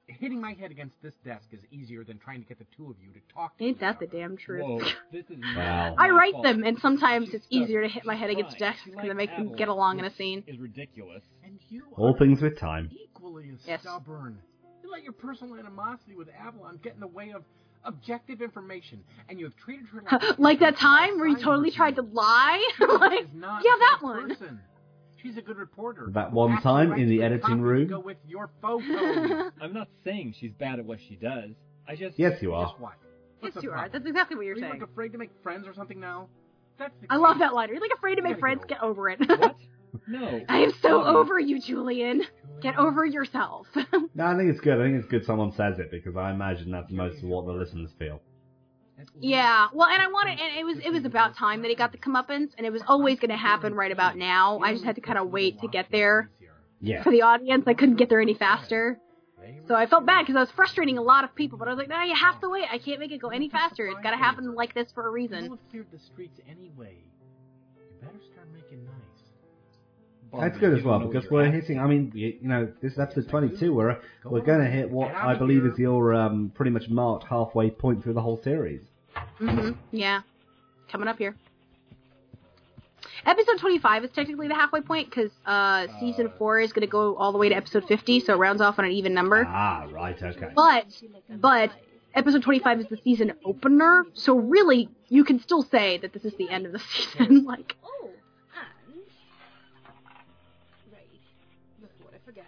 hitting 0.06 0.40
my 0.40 0.52
head 0.54 0.70
against 0.70 0.94
this 1.02 1.14
desk 1.24 1.46
is 1.52 1.60
easier 1.70 2.04
than 2.04 2.18
trying 2.18 2.40
to 2.42 2.46
get 2.48 2.58
the 2.58 2.66
two 2.76 2.90
of 2.90 2.96
you 3.00 3.12
to 3.12 3.20
talk. 3.32 3.56
To 3.58 3.64
Ain't 3.64 3.80
that 3.80 3.98
the 4.00 4.06
damn 4.06 4.36
truth? 4.36 4.62
Whoa, 4.64 4.80
this 5.12 5.24
is 5.30 5.38
Wow. 5.56 5.94
I 5.98 6.10
write 6.10 6.32
fault. 6.32 6.44
them, 6.44 6.64
and 6.64 6.78
sometimes 6.80 7.30
it's 7.32 7.46
easier 7.50 7.82
to 7.82 7.88
hit 7.88 8.04
my 8.04 8.14
head 8.14 8.30
against 8.30 8.58
desks 8.58 8.82
She 8.84 8.90
because 8.90 9.10
it 9.10 9.16
makes 9.16 9.34
them 9.36 9.56
get 9.56 9.68
along 9.68 9.98
in 9.98 10.04
a 10.04 10.14
scene. 10.14 10.44
Is 10.46 10.58
ridiculous. 10.58 11.22
And 11.42 11.58
you 11.68 11.84
All 11.96 12.14
are 12.14 12.18
things 12.18 12.40
with 12.40 12.58
time. 12.58 12.90
equally 12.92 13.50
as 13.52 13.58
Yes. 13.66 13.80
stubborn. 13.80 14.38
You 14.82 14.90
let 14.90 15.02
your 15.02 15.12
personal 15.12 15.56
animosity 15.56 16.14
with 16.14 16.28
Avalon 16.38 16.78
get 16.82 16.94
in 16.94 17.00
the 17.00 17.06
way 17.06 17.30
of 17.30 17.44
objective 17.84 18.42
information, 18.42 19.02
and 19.28 19.38
you 19.38 19.44
have 19.46 19.56
treated 19.56 19.86
her 19.86 20.02
like, 20.02 20.38
like 20.38 20.60
that 20.60 20.76
time 20.76 21.18
where 21.18 21.28
you 21.28 21.36
totally 21.36 21.70
tried 21.70 21.96
to 21.96 22.02
lie. 22.02 22.62
like, 22.80 23.22
Is 23.22 23.28
yeah, 23.34 23.58
that 23.62 23.98
good 24.00 24.04
one. 24.06 24.28
person. 24.28 24.60
She's 25.24 25.38
a 25.38 25.42
good 25.42 25.56
reporter. 25.56 26.08
That 26.12 26.32
one 26.32 26.52
Ask 26.52 26.62
time 26.62 26.92
in 26.92 27.08
the 27.08 27.22
editing 27.22 27.60
room? 27.62 27.88
Go 27.88 27.98
with 27.98 28.18
your 28.28 28.50
photos. 28.60 29.52
I'm 29.60 29.72
not 29.72 29.88
saying 30.04 30.34
she's 30.38 30.52
bad 30.52 30.78
at 30.78 30.84
what 30.84 30.98
she 31.08 31.16
does. 31.16 31.50
I 31.88 31.96
just. 31.96 32.18
Yes, 32.18 32.42
you 32.42 32.52
are. 32.54 32.74
Yes, 33.42 33.52
you 33.62 33.70
are. 33.70 33.88
That's 33.88 34.06
exactly 34.06 34.36
what 34.36 34.44
you're 34.44 34.54
Are 34.54 34.58
you 34.58 34.62
saying. 34.64 34.80
like 34.80 34.82
afraid 34.82 35.12
to 35.12 35.18
make 35.18 35.30
friends 35.42 35.66
or 35.66 35.74
something 35.74 35.98
now? 35.98 36.28
That's 36.78 36.94
the 37.00 37.06
I 37.10 37.16
love 37.16 37.38
that 37.38 37.54
line. 37.54 37.68
You're 37.68 37.76
you 37.76 37.80
like 37.82 37.96
afraid 37.96 38.16
to 38.16 38.22
make 38.22 38.38
friends? 38.38 38.60
go. 38.62 38.66
Get 38.68 38.82
over 38.82 39.08
it. 39.08 39.20
What? 39.26 39.56
No. 40.08 40.40
I 40.48 40.58
am 40.58 40.72
so 40.82 40.98
Bobby. 41.02 41.16
over 41.16 41.38
you, 41.38 41.60
Julian. 41.60 42.24
Get 42.60 42.76
over 42.76 43.06
yourself. 43.06 43.68
No, 43.76 44.26
I 44.26 44.36
think 44.36 44.50
it's 44.50 44.60
good. 44.60 44.80
I 44.80 44.82
think 44.84 44.96
it's 44.98 45.06
good 45.08 45.24
someone 45.24 45.52
says 45.52 45.78
it 45.78 45.90
because 45.92 46.16
I 46.16 46.32
imagine 46.32 46.72
that's 46.72 46.90
most 46.90 47.18
of 47.18 47.24
what 47.28 47.46
the 47.46 47.52
listeners 47.52 47.90
feel. 47.96 48.20
Yeah. 49.20 49.66
Well, 49.72 49.88
and 49.88 50.02
I 50.02 50.08
wanted, 50.08 50.38
and 50.40 50.58
it 50.58 50.64
was 50.64 50.78
it 50.84 50.90
was 50.90 51.04
about 51.04 51.36
time 51.36 51.62
that 51.62 51.68
he 51.68 51.74
got 51.76 51.92
the 51.92 51.98
comeuppance, 51.98 52.50
and 52.56 52.66
it 52.66 52.72
was 52.72 52.82
always 52.86 53.18
going 53.18 53.30
to 53.30 53.36
happen 53.36 53.74
right 53.74 53.92
about 53.92 54.16
now. 54.16 54.58
I 54.60 54.72
just 54.72 54.84
had 54.84 54.94
to 54.96 55.00
kind 55.00 55.18
of 55.18 55.30
wait 55.30 55.60
to 55.60 55.68
get 55.68 55.86
there 55.90 56.30
Yeah. 56.80 57.02
for 57.02 57.10
the 57.12 57.22
audience. 57.22 57.64
I 57.66 57.74
couldn't 57.74 57.96
get 57.96 58.08
there 58.08 58.20
any 58.20 58.34
faster. 58.34 58.98
So 59.68 59.74
I 59.74 59.86
felt 59.86 60.06
bad 60.06 60.22
because 60.22 60.36
I 60.36 60.40
was 60.40 60.50
frustrating 60.50 60.96
a 60.96 61.02
lot 61.02 61.24
of 61.24 61.34
people, 61.34 61.58
but 61.58 61.68
I 61.68 61.70
was 61.70 61.78
like, 61.78 61.88
no, 61.88 62.02
you 62.02 62.14
have 62.14 62.40
to 62.40 62.48
wait. 62.48 62.64
I 62.70 62.78
can't 62.78 62.98
make 62.98 63.12
it 63.12 63.20
go 63.20 63.28
any 63.28 63.50
faster. 63.50 63.86
It's 63.86 64.00
got 64.02 64.10
to 64.12 64.16
happen 64.16 64.54
like 64.54 64.74
this 64.74 64.90
for 64.94 65.06
a 65.06 65.10
reason. 65.10 65.50
have 65.50 65.58
cleared 65.70 65.86
the 65.92 65.98
streets 65.98 66.40
anyway. 66.48 66.96
You 67.76 67.82
better 68.00 68.18
start 68.32 68.46
making 68.54 68.84
nice. 68.84 70.40
That's 70.40 70.58
good 70.58 70.76
as 70.78 70.84
well 70.84 70.98
because 70.98 71.30
we're 71.30 71.50
hitting. 71.50 71.78
I 71.78 71.86
mean, 71.86 72.10
you, 72.14 72.34
you 72.40 72.48
know, 72.48 72.72
this 72.82 72.92
is 72.94 72.98
episode 72.98 73.28
22. 73.28 73.72
We're 73.72 74.00
we're 74.24 74.40
going 74.40 74.60
to 74.64 74.70
hit 74.70 74.90
what 74.90 75.14
I 75.14 75.34
believe 75.34 75.64
is 75.64 75.78
your 75.78 76.14
um, 76.14 76.50
pretty 76.54 76.70
much 76.70 76.88
marked 76.88 77.24
halfway 77.24 77.70
point 77.70 78.02
through 78.02 78.14
the 78.14 78.22
whole 78.22 78.40
series. 78.42 78.80
Hmm 79.38 79.70
Yeah. 79.90 80.22
Coming 80.90 81.08
up 81.08 81.18
here. 81.18 81.34
Episode 83.26 83.58
25 83.58 84.04
is 84.04 84.10
technically 84.10 84.48
the 84.48 84.54
halfway 84.54 84.80
point 84.82 85.08
because 85.08 85.30
uh, 85.46 85.86
season 85.98 86.30
4 86.36 86.60
is 86.60 86.72
going 86.72 86.82
to 86.82 86.90
go 86.90 87.16
all 87.16 87.32
the 87.32 87.38
way 87.38 87.48
to 87.48 87.54
episode 87.54 87.84
50, 87.86 88.20
so 88.20 88.34
it 88.34 88.36
rounds 88.36 88.60
off 88.60 88.78
on 88.78 88.84
an 88.84 88.92
even 88.92 89.14
number. 89.14 89.46
Ah, 89.48 89.86
right, 89.90 90.20
okay. 90.22 90.48
But, 90.54 90.86
but, 91.30 91.70
episode 92.14 92.42
25 92.42 92.80
is 92.80 92.86
the 92.88 92.98
season 92.98 93.32
opener, 93.44 94.04
so 94.12 94.36
really, 94.36 94.90
you 95.08 95.24
can 95.24 95.40
still 95.40 95.62
say 95.62 95.96
that 95.98 96.12
this 96.12 96.24
is 96.24 96.34
the 96.34 96.50
end 96.50 96.66
of 96.66 96.72
the 96.72 96.78
season. 96.94 97.44
like, 97.46 97.76
Oh, 97.82 98.10
and 98.92 99.00
I 102.12 102.18
forget, 102.26 102.44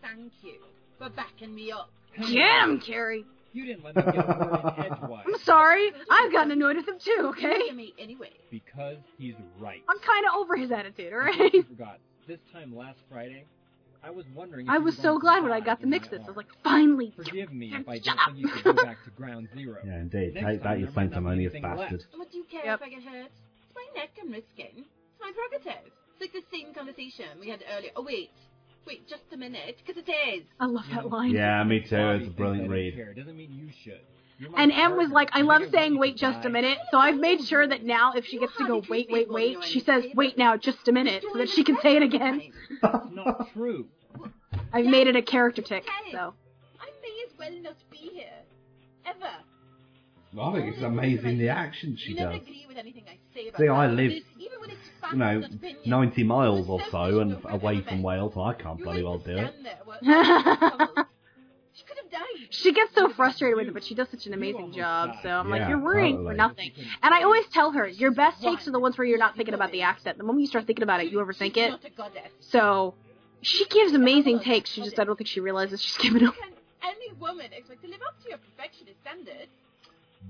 thank 0.00 0.32
you 0.42 0.54
for 0.98 1.10
backing 1.10 1.54
me 1.54 1.72
up. 1.72 1.90
get 2.16 2.62
him, 2.62 2.80
Carrie! 2.80 3.24
You 3.52 3.66
didn't 3.66 3.84
let 3.84 3.96
me 3.96 4.02
get 4.02 4.14
a 4.14 4.28
word 4.28 4.72
in 4.78 4.84
edgewise. 4.92 5.24
I'm 5.26 5.38
sorry. 5.40 5.90
I've 6.10 6.32
gotten 6.32 6.52
annoyed 6.52 6.76
with 6.76 6.88
him 6.88 6.98
too, 6.98 7.26
okay? 7.36 7.68
To 7.68 7.74
me 7.74 7.92
anyway. 7.98 8.30
Because 8.50 8.96
he's 9.18 9.34
right. 9.58 9.82
I'm 9.88 9.98
kind 9.98 10.26
of 10.26 10.34
over 10.40 10.56
his 10.56 10.70
attitude, 10.72 11.08
In 11.08 11.14
alright? 11.14 11.36
case 11.38 11.50
you 11.54 11.62
forgot, 11.64 11.98
this 12.26 12.38
time 12.52 12.74
last 12.74 12.98
Friday, 13.10 13.44
I 14.02 14.10
was 14.10 14.24
wondering 14.34 14.66
if 14.66 14.72
I 14.72 14.78
was 14.78 14.96
so 14.96 15.18
glad 15.18 15.42
when 15.42 15.52
I 15.52 15.60
got 15.60 15.78
the 15.78 15.84
in 15.84 15.90
my 15.90 15.98
mixes. 15.98 16.20
I 16.24 16.26
was 16.26 16.36
like, 16.36 16.46
finally. 16.64 17.12
Forgive 17.16 17.52
me 17.52 17.72
if 17.74 17.88
I 17.88 17.96
Shut 18.00 18.04
don't 18.16 18.34
think 18.34 18.38
you 18.38 18.48
should 18.54 18.64
go 18.64 18.72
back 18.72 18.96
to 19.04 19.10
ground 19.10 19.48
zero. 19.54 19.78
Yeah, 19.84 20.00
indeed. 20.00 20.34
Next 20.34 20.46
Take 20.46 20.62
that, 20.62 20.78
you 20.78 20.86
there 20.86 20.94
might 20.96 21.10
not 21.12 21.24
be 21.26 21.48
sanctimonious 21.48 21.52
bastard. 21.62 22.04
What 22.16 22.30
do 22.32 22.38
you 22.38 22.44
care 22.50 22.64
Yep. 22.64 22.80
if 22.80 22.86
I 22.86 22.88
get 22.90 23.02
hurt? 23.02 23.26
It's 23.30 23.74
my 23.76 23.86
neck 24.00 24.10
I'm 24.20 24.32
risking. 24.32 24.84
It's 24.84 25.20
my 25.20 25.30
prerogative. 25.34 25.92
It's 26.12 26.20
like 26.20 26.32
the 26.32 26.42
same 26.56 26.74
conversation 26.74 27.26
we 27.40 27.48
had 27.48 27.62
earlier. 27.76 27.90
Oh, 27.96 28.02
wait. 28.02 28.30
Wait, 28.86 29.08
just 29.08 29.22
a 29.32 29.36
minute, 29.36 29.78
because 29.84 30.02
it 30.02 30.10
is. 30.10 30.44
I 30.58 30.66
love 30.66 30.84
that 30.92 31.08
line. 31.08 31.30
Yeah, 31.30 31.62
me 31.64 31.80
too. 31.80 31.96
It's 31.96 32.26
a 32.26 32.30
brilliant 32.30 32.64
I 32.64 32.66
don't 32.66 32.70
read. 32.70 32.94
Care. 32.94 33.14
Doesn't 33.14 33.36
mean 33.36 33.52
you 33.52 33.70
should. 33.84 34.00
You're 34.38 34.50
And 34.56 34.72
Em 34.72 34.96
was 34.96 35.10
like, 35.10 35.30
I 35.32 35.42
love 35.42 35.62
saying 35.70 35.98
wait 35.98 36.16
just 36.16 36.44
a 36.44 36.50
minute. 36.50 36.78
So 36.90 36.98
I've 36.98 37.18
made 37.18 37.44
sure 37.44 37.66
that 37.66 37.84
now 37.84 38.12
if 38.14 38.26
she 38.26 38.38
gets 38.38 38.56
to 38.56 38.66
go 38.66 38.82
wait, 38.88 39.08
wait, 39.10 39.30
wait, 39.30 39.62
she 39.64 39.78
says 39.80 40.04
wait 40.14 40.36
now 40.36 40.56
just 40.56 40.88
a 40.88 40.92
minute 40.92 41.24
so 41.32 41.38
that 41.38 41.48
she 41.48 41.62
can 41.62 41.78
say 41.80 41.96
it 41.96 42.02
again. 42.02 42.50
It's 42.70 42.82
not 43.12 43.52
true. 43.52 43.86
I've 44.72 44.86
made 44.86 45.06
it 45.06 45.14
a 45.16 45.22
character 45.22 45.62
tick, 45.62 45.84
so. 46.10 46.34
I 46.80 46.86
may 47.02 47.24
as 47.26 47.38
well 47.38 47.62
not 47.62 47.76
be 47.90 47.98
here. 47.98 48.26
Ever. 49.06 49.30
I 50.40 50.52
think 50.52 50.74
it's 50.74 50.82
amazing 50.82 51.38
the 51.38 51.48
action 51.50 51.96
she 51.96 52.10
you 52.10 52.16
never 52.16 52.32
does. 52.32 52.42
agree 52.42 52.64
with 52.66 52.76
anything 52.78 53.04
I 53.08 53.18
say 53.34 53.48
about 53.48 53.58
See, 53.60 53.68
I 53.68 53.86
live, 53.86 54.10
This, 54.10 54.22
even 54.38 54.60
when 54.60 54.70
it's 54.70 54.80
you 55.12 55.18
know, 55.18 55.42
facts, 55.42 55.54
not 55.86 56.00
90 56.00 56.22
miles 56.24 56.68
or 56.68 56.80
so 56.90 57.20
and 57.20 57.36
away 57.50 57.74
you're 57.74 57.82
from 57.84 58.02
Wales. 58.02 58.32
I 58.36 58.54
can't 58.54 58.78
You 58.78 58.84
bloody 58.84 59.02
well 59.02 59.18
do 59.18 59.30
it. 59.36 59.48
stand 59.50 59.66
there 59.66 59.78
while 59.84 59.98
She 61.74 61.84
could 61.84 61.96
have 62.02 62.10
died. 62.10 62.46
She 62.50 62.72
gets 62.72 62.94
so 62.94 63.08
frustrated 63.10 63.56
with 63.56 63.68
it, 63.68 63.74
but 63.74 63.82
she 63.84 63.94
does 63.94 64.08
such 64.10 64.26
an 64.26 64.34
amazing 64.34 64.72
job. 64.72 65.16
So 65.22 65.28
I'm 65.28 65.50
like, 65.50 65.60
Yeah, 65.60 65.70
you're 65.70 65.78
worrying 65.82 66.16
for 66.16 66.34
totally. 66.34 66.36
nothing. 66.36 66.72
And 67.02 67.14
I 67.14 67.22
always 67.22 67.46
tell 67.48 67.72
her, 67.72 67.86
your 67.88 68.10
best 68.10 68.42
takes 68.42 68.66
are 68.68 68.70
the 68.72 68.78
ones 68.80 68.96
where 68.98 69.06
you're 69.06 69.18
not 69.18 69.36
thinking 69.36 69.54
about 69.54 69.72
the 69.72 69.82
accent. 69.82 70.18
The 70.18 70.24
moment 70.24 70.42
you 70.42 70.46
start 70.48 70.66
thinking 70.66 70.82
about 70.82 71.00
it, 71.00 71.10
you 71.10 71.18
overthink 71.18 71.54
She's 71.54 71.64
it. 71.64 71.70
Not 71.70 71.84
a 71.84 71.90
goddess. 71.90 72.30
So 72.40 72.94
she 73.40 73.66
gives 73.66 73.92
amazing 73.94 74.40
takes. 74.40 74.70
She 74.70 74.82
just, 74.82 74.98
I 74.98 75.04
don't 75.04 75.16
think 75.16 75.28
she 75.28 75.40
realizes 75.40 75.80
she's 75.82 75.96
giving 75.98 76.24
them. 76.24 76.32
Can 76.32 76.52
any 76.84 77.12
woman 77.18 77.46
expect 77.52 77.82
to 77.82 77.88
live 77.88 78.00
up 78.06 78.22
to 78.22 78.28
your 78.28 78.38
perfectionist 78.38 79.00
standard? 79.00 79.48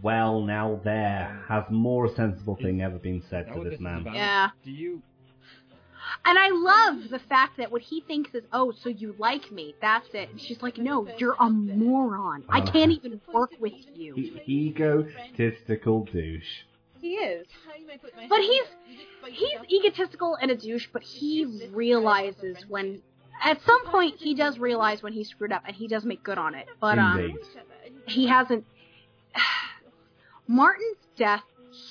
Well, 0.00 0.40
now 0.40 0.80
there 0.82 1.44
has 1.48 1.64
more 1.70 2.08
sensible 2.14 2.56
thing 2.56 2.82
ever 2.82 2.98
been 2.98 3.22
said 3.28 3.52
to 3.52 3.62
this 3.62 3.72
this 3.72 3.80
man. 3.80 4.06
Yeah. 4.12 4.50
Do 4.64 4.70
you? 4.70 5.02
And 6.24 6.38
I 6.38 6.48
love 6.50 7.08
the 7.10 7.20
fact 7.20 7.56
that 7.58 7.70
what 7.70 7.82
he 7.82 8.00
thinks 8.00 8.34
is, 8.34 8.42
oh, 8.52 8.72
so 8.72 8.88
you 8.88 9.14
like 9.18 9.50
me. 9.52 9.74
That's 9.80 10.08
it. 10.14 10.30
And 10.30 10.40
she's 10.40 10.60
like, 10.62 10.76
no, 10.78 11.06
you're 11.18 11.36
a 11.38 11.48
moron. 11.48 12.44
I 12.48 12.60
can't 12.60 12.90
even 12.92 13.20
work 13.32 13.52
with 13.60 13.72
you. 13.94 14.14
E- 14.16 14.40
egotistical 14.48 16.04
douche. 16.04 16.62
He 17.00 17.14
is. 17.14 17.46
Time 17.64 17.86
I 17.92 17.96
put 17.96 18.16
my 18.16 18.26
But 18.28 18.40
he's- 18.40 18.66
up, 18.66 18.78
you 18.88 18.96
just 18.96 19.08
bite 19.22 19.32
He's 19.32 19.84
egotistical 19.84 20.36
and 20.36 20.50
a 20.50 20.56
douche, 20.56 20.88
but 20.92 21.02
he 21.02 21.68
realizes 21.72 22.64
when, 22.68 23.00
at 23.42 23.60
some 23.62 23.84
point, 23.86 24.16
he 24.18 24.34
does 24.34 24.58
realize 24.58 25.02
when 25.02 25.12
he 25.12 25.24
screwed 25.24 25.52
up, 25.52 25.62
and 25.66 25.74
he 25.74 25.88
does 25.88 26.04
make 26.04 26.22
good 26.22 26.38
on 26.38 26.54
it. 26.54 26.66
But 26.80 26.98
um, 26.98 27.18
Indeed. 27.20 27.36
he 28.06 28.26
hasn't. 28.26 28.64
Martin's 30.52 30.98
death 31.16 31.42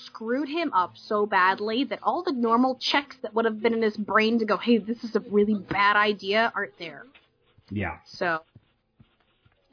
screwed 0.06 0.48
him 0.48 0.72
up 0.74 0.96
so 0.96 1.26
badly 1.26 1.84
that 1.86 1.98
all 2.04 2.22
the 2.22 2.32
normal 2.32 2.76
checks 2.76 3.16
that 3.24 3.34
would 3.34 3.46
have 3.46 3.60
been 3.60 3.74
in 3.74 3.82
his 3.82 3.98
brain 3.98 4.38
to 4.38 4.46
go, 4.46 4.56
hey, 4.56 4.78
this 4.78 5.04
is 5.04 5.16
a 5.16 5.20
really 5.32 5.56
bad 5.56 5.96
idea, 5.96 6.52
aren't 6.56 6.78
there. 6.78 7.08
Yeah. 7.72 7.98
So 8.06 8.42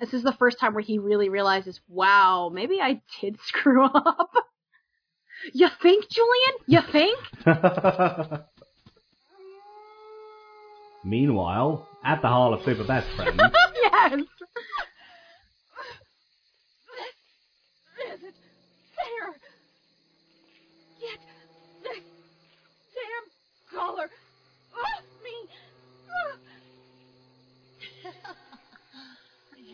this 0.00 0.14
is 0.14 0.22
the 0.22 0.32
first 0.32 0.58
time 0.58 0.72
where 0.72 0.82
he 0.82 0.98
really 0.98 1.28
realizes, 1.28 1.78
wow, 1.88 2.50
maybe 2.52 2.80
I 2.80 3.02
did 3.20 3.38
screw 3.44 3.84
up. 3.84 4.30
you 5.52 5.68
think, 5.82 6.08
Julian? 6.08 6.54
You 6.66 6.80
think? 6.90 7.18
Meanwhile, 11.04 11.86
at 12.02 12.22
the 12.22 12.28
Hall 12.28 12.54
of 12.54 12.62
Super 12.64 12.84
Best 12.84 13.06
Friends, 13.16 13.38
yes. 13.82 14.12
Is 18.14 18.22
it 18.22 18.34
fair? 19.08 19.34
Yet 21.00 21.18
this 21.82 22.04
damn 22.94 23.78
collar 23.78 24.04
off 24.74 25.04
me. 25.24 25.48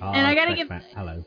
Ah. 0.02 0.12
And 0.12 0.26
I 0.26 0.34
gotta 0.34 0.52
Oh, 0.52 0.56
give- 0.56 0.68
Matt, 0.68 0.84
hello. 0.94 1.24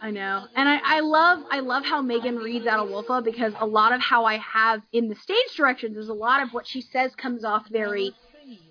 I 0.00 0.10
know, 0.10 0.46
and 0.54 0.68
I, 0.68 0.78
I 0.84 1.00
love 1.00 1.42
I 1.50 1.60
love 1.60 1.84
how 1.84 2.02
Megan 2.02 2.36
reads 2.36 2.66
out 2.66 2.80
of 2.80 2.90
Wolfa 2.90 3.22
because 3.22 3.54
a 3.58 3.66
lot 3.66 3.92
of 3.92 4.00
how 4.00 4.24
I 4.26 4.36
have 4.38 4.82
in 4.92 5.08
the 5.08 5.14
stage 5.14 5.54
directions 5.56 5.96
is 5.96 6.08
a 6.08 6.14
lot 6.14 6.42
of 6.42 6.52
what 6.52 6.66
she 6.66 6.82
says 6.82 7.14
comes 7.14 7.44
off 7.44 7.66
very 7.70 8.12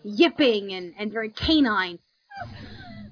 yipping 0.04 0.72
and, 0.72 0.94
and 1.00 1.12
very 1.12 1.30
canine, 1.32 1.98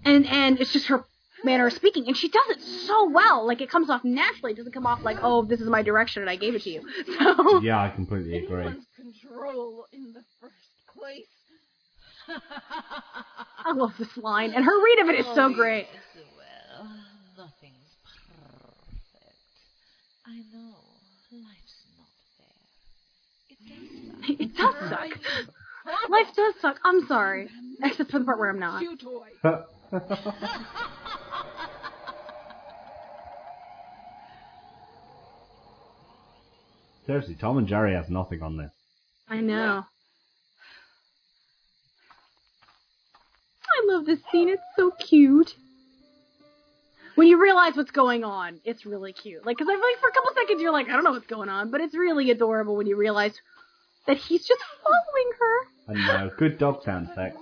and 0.05 0.27
and 0.27 0.59
it's 0.62 0.71
just 0.71 0.88
her 0.88 1.03
manner 1.43 1.67
of 1.67 1.73
speaking, 1.73 2.08
and 2.08 2.15
she 2.17 2.29
does 2.29 2.49
it 2.49 2.62
so 2.62 3.10
well. 3.10 3.45
Like 3.45 3.62
it 3.62 3.69
comes 3.69 3.89
off 3.89 4.03
naturally. 4.03 4.53
It 4.53 4.58
doesn't 4.58 4.71
come 4.73 4.86
off 4.86 5.03
like 5.03 5.17
oh 5.21 5.43
this 5.43 5.60
is 5.62 5.67
my 5.67 5.82
direction 5.82 6.21
and 6.21 6.29
I 6.29 6.36
gave 6.36 6.56
it 6.56 6.62
to 6.63 6.69
you. 6.69 6.82
So 7.19 7.62
Yeah, 7.62 7.82
I 7.82 7.89
completely 7.89 8.38
agree. 8.38 8.62
Anyone's 8.65 8.88
control 8.95 9.86
in 9.91 10.13
the 10.13 10.23
first 10.39 10.53
place. 10.97 11.27
I 13.65 13.73
love 13.73 13.93
this 13.99 14.15
line, 14.17 14.53
and 14.53 14.63
her 14.63 14.84
read 14.84 14.99
of 14.99 15.10
it 15.10 15.19
is 15.19 15.25
so 15.36 15.49
great. 15.53 15.88
Well, 16.15 16.88
nothing's 17.38 17.95
perfect. 18.06 19.36
I 20.25 20.38
know 20.53 20.75
life's 21.32 21.86
not 21.97 22.08
fair. 22.38 24.36
It 24.39 24.56
does 24.56 24.89
suck. 24.89 25.10
It 25.12 25.21
does 25.23 25.45
suck. 25.45 26.10
Life 26.10 26.34
does 26.36 26.53
suck. 26.62 26.79
I'm 26.86 27.06
sorry, 27.08 27.49
except 27.84 28.12
for 28.12 28.19
the 28.19 28.25
part 28.25 28.39
where 28.39 28.49
I'm 28.49 28.60
not. 28.60 28.79
Cute 28.79 29.01
toy. 29.01 29.27
Seriously, 37.06 37.36
Tom 37.36 37.58
and 37.58 37.67
Jerry 37.67 37.93
has 37.93 38.10
nothing 38.10 38.41
on 38.41 38.56
this. 38.58 38.71
I 39.29 39.41
know. 39.41 39.86
I 43.65 43.86
love 43.86 44.06
this 44.06 44.19
scene. 44.32 44.49
It's 44.49 44.63
so 44.75 44.89
cute. 44.91 45.56
When 47.15 47.27
you 47.27 47.41
realize 47.41 47.75
what's 47.75 47.91
going 47.91 48.23
on, 48.23 48.60
it's 48.63 48.86
really 48.88 49.12
cute. 49.13 49.45
Like, 49.45 49.58
cause 49.58 49.67
I 49.69 49.73
feel 49.73 49.82
like 49.82 49.99
for 49.99 50.10
a 50.10 50.13
couple 50.13 50.32
seconds 50.34 50.62
you're 50.62 50.71
like, 50.71 50.88
I 50.89 50.93
don't 50.93 51.03
know 51.03 51.12
what's 51.12 51.27
going 51.27 51.49
on, 51.49 51.69
but 51.69 51.82
it's 51.82 51.93
really 51.95 52.32
adorable 52.32 52.75
when 52.75 52.88
you 52.88 52.95
realize 52.95 53.39
that 54.08 54.17
he's 54.17 54.47
just 54.47 54.63
following 54.84 55.32
her. 55.39 55.67
And 55.88 56.10
uh, 56.10 56.29
good 56.36 56.58
dog 56.58 56.82
sound 56.84 57.10
effects. 57.12 57.38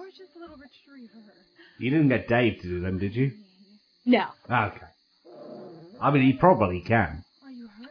Gorgeous 1.81 1.81
little 1.81 1.81
retriever. 1.81 1.83
You 1.83 1.89
didn't 1.91 2.09
get 2.09 2.27
Dave 2.27 2.61
to 2.61 2.67
do 2.67 2.79
them, 2.81 2.99
did 2.99 3.15
you? 3.15 3.31
No. 4.05 4.25
Okay. 4.49 4.85
I 6.01 6.11
mean, 6.11 6.23
he 6.23 6.33
probably 6.33 6.81
can. 6.81 7.23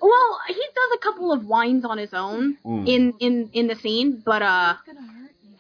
Well, 0.03 0.39
he 0.49 0.55
does 0.55 0.93
a 0.95 0.99
couple 0.99 1.33
of 1.33 1.45
whines 1.45 1.85
on 1.85 1.99
his 1.99 2.13
own 2.15 2.57
Mm. 2.65 2.89
in 2.89 3.15
in 3.21 3.51
in 3.53 3.67
the 3.69 3.77
scene, 3.77 4.23
but 4.25 4.43
uh, 4.43 4.75
It's 4.79 4.87
gonna 4.97 5.07
hurt 5.07 5.31
you. 5.45 5.51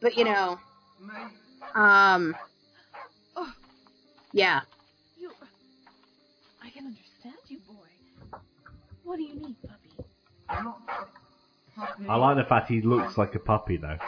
but 0.00 0.16
you 0.16 0.24
know, 0.24 0.58
um, 1.74 2.34
yeah. 4.32 4.60
you. 5.18 5.30
I 6.62 6.70
can 6.70 6.86
understand 6.86 7.34
you, 7.48 7.58
boy. 7.66 8.38
What 9.04 9.16
do 9.16 9.22
you 9.24 9.34
need, 9.34 9.56
puppy? 9.66 9.90
I 12.08 12.16
like 12.16 12.36
the 12.36 12.44
fact 12.44 12.68
he 12.68 12.80
looks 12.80 13.18
like 13.18 13.34
a 13.34 13.38
puppy, 13.40 13.76
though. 13.76 13.98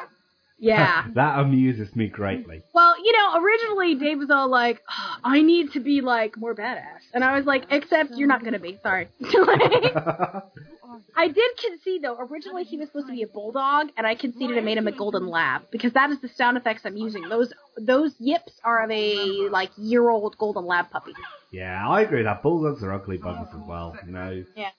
Yeah. 0.61 1.07
that 1.15 1.39
amuses 1.39 1.97
me 1.97 2.09
greatly. 2.09 2.63
Well, 2.75 2.95
you 3.03 3.13
know, 3.13 3.43
originally 3.43 3.95
Dave 3.95 4.19
was 4.19 4.31
all 4.31 4.49
like, 4.49 4.83
"Oh, 4.89 5.17
I 5.25 5.41
need 5.43 5.73
to 5.73 5.81
be 5.81 6.03
like 6.03 6.37
more 6.37 6.55
badass. 6.55 7.01
And 7.15 7.25
I 7.25 7.37
was 7.37 7.47
like, 7.47 7.65
except 7.71 8.11
you're 8.15 8.29
not 8.29 8.45
gonna 8.45 8.59
be, 8.61 8.79
sorry. 8.83 9.09
Like, 9.21 9.95
I 11.17 11.29
did 11.29 11.51
concede 11.57 12.03
though, 12.03 12.17
originally 12.19 12.65
he 12.65 12.77
was 12.77 12.89
supposed 12.89 13.07
to 13.07 13.13
be 13.13 13.23
a 13.23 13.27
bulldog, 13.27 13.89
and 13.97 14.07
I 14.07 14.15
conceded 14.15 14.57
and 14.57 14.65
made 14.67 14.77
him 14.79 14.87
a 14.87 14.93
golden 14.93 15.27
lab, 15.27 15.63
because 15.71 15.93
that 15.95 16.11
is 16.11 16.21
the 16.21 16.29
sound 16.29 16.57
effects 16.57 16.83
I'm 16.85 16.97
using. 16.97 17.29
Those 17.29 17.53
those 17.77 18.15
yips 18.19 18.53
are 18.65 18.85
of 18.85 18.91
a 18.91 19.49
like 19.51 19.71
year 19.77 20.09
old 20.11 20.37
golden 20.39 20.67
lab 20.67 20.91
puppy. 20.91 21.13
yeah, 21.53 21.89
I 21.89 22.03
agree 22.03 22.23
that 22.23 22.43
bulldogs 22.43 22.83
are 22.83 22.93
ugly 22.93 23.19
buggers 23.19 23.49
as 23.55 23.67
well. 23.67 23.97
You 24.05 24.13
know, 24.13 24.45
Yeah. 24.57 24.71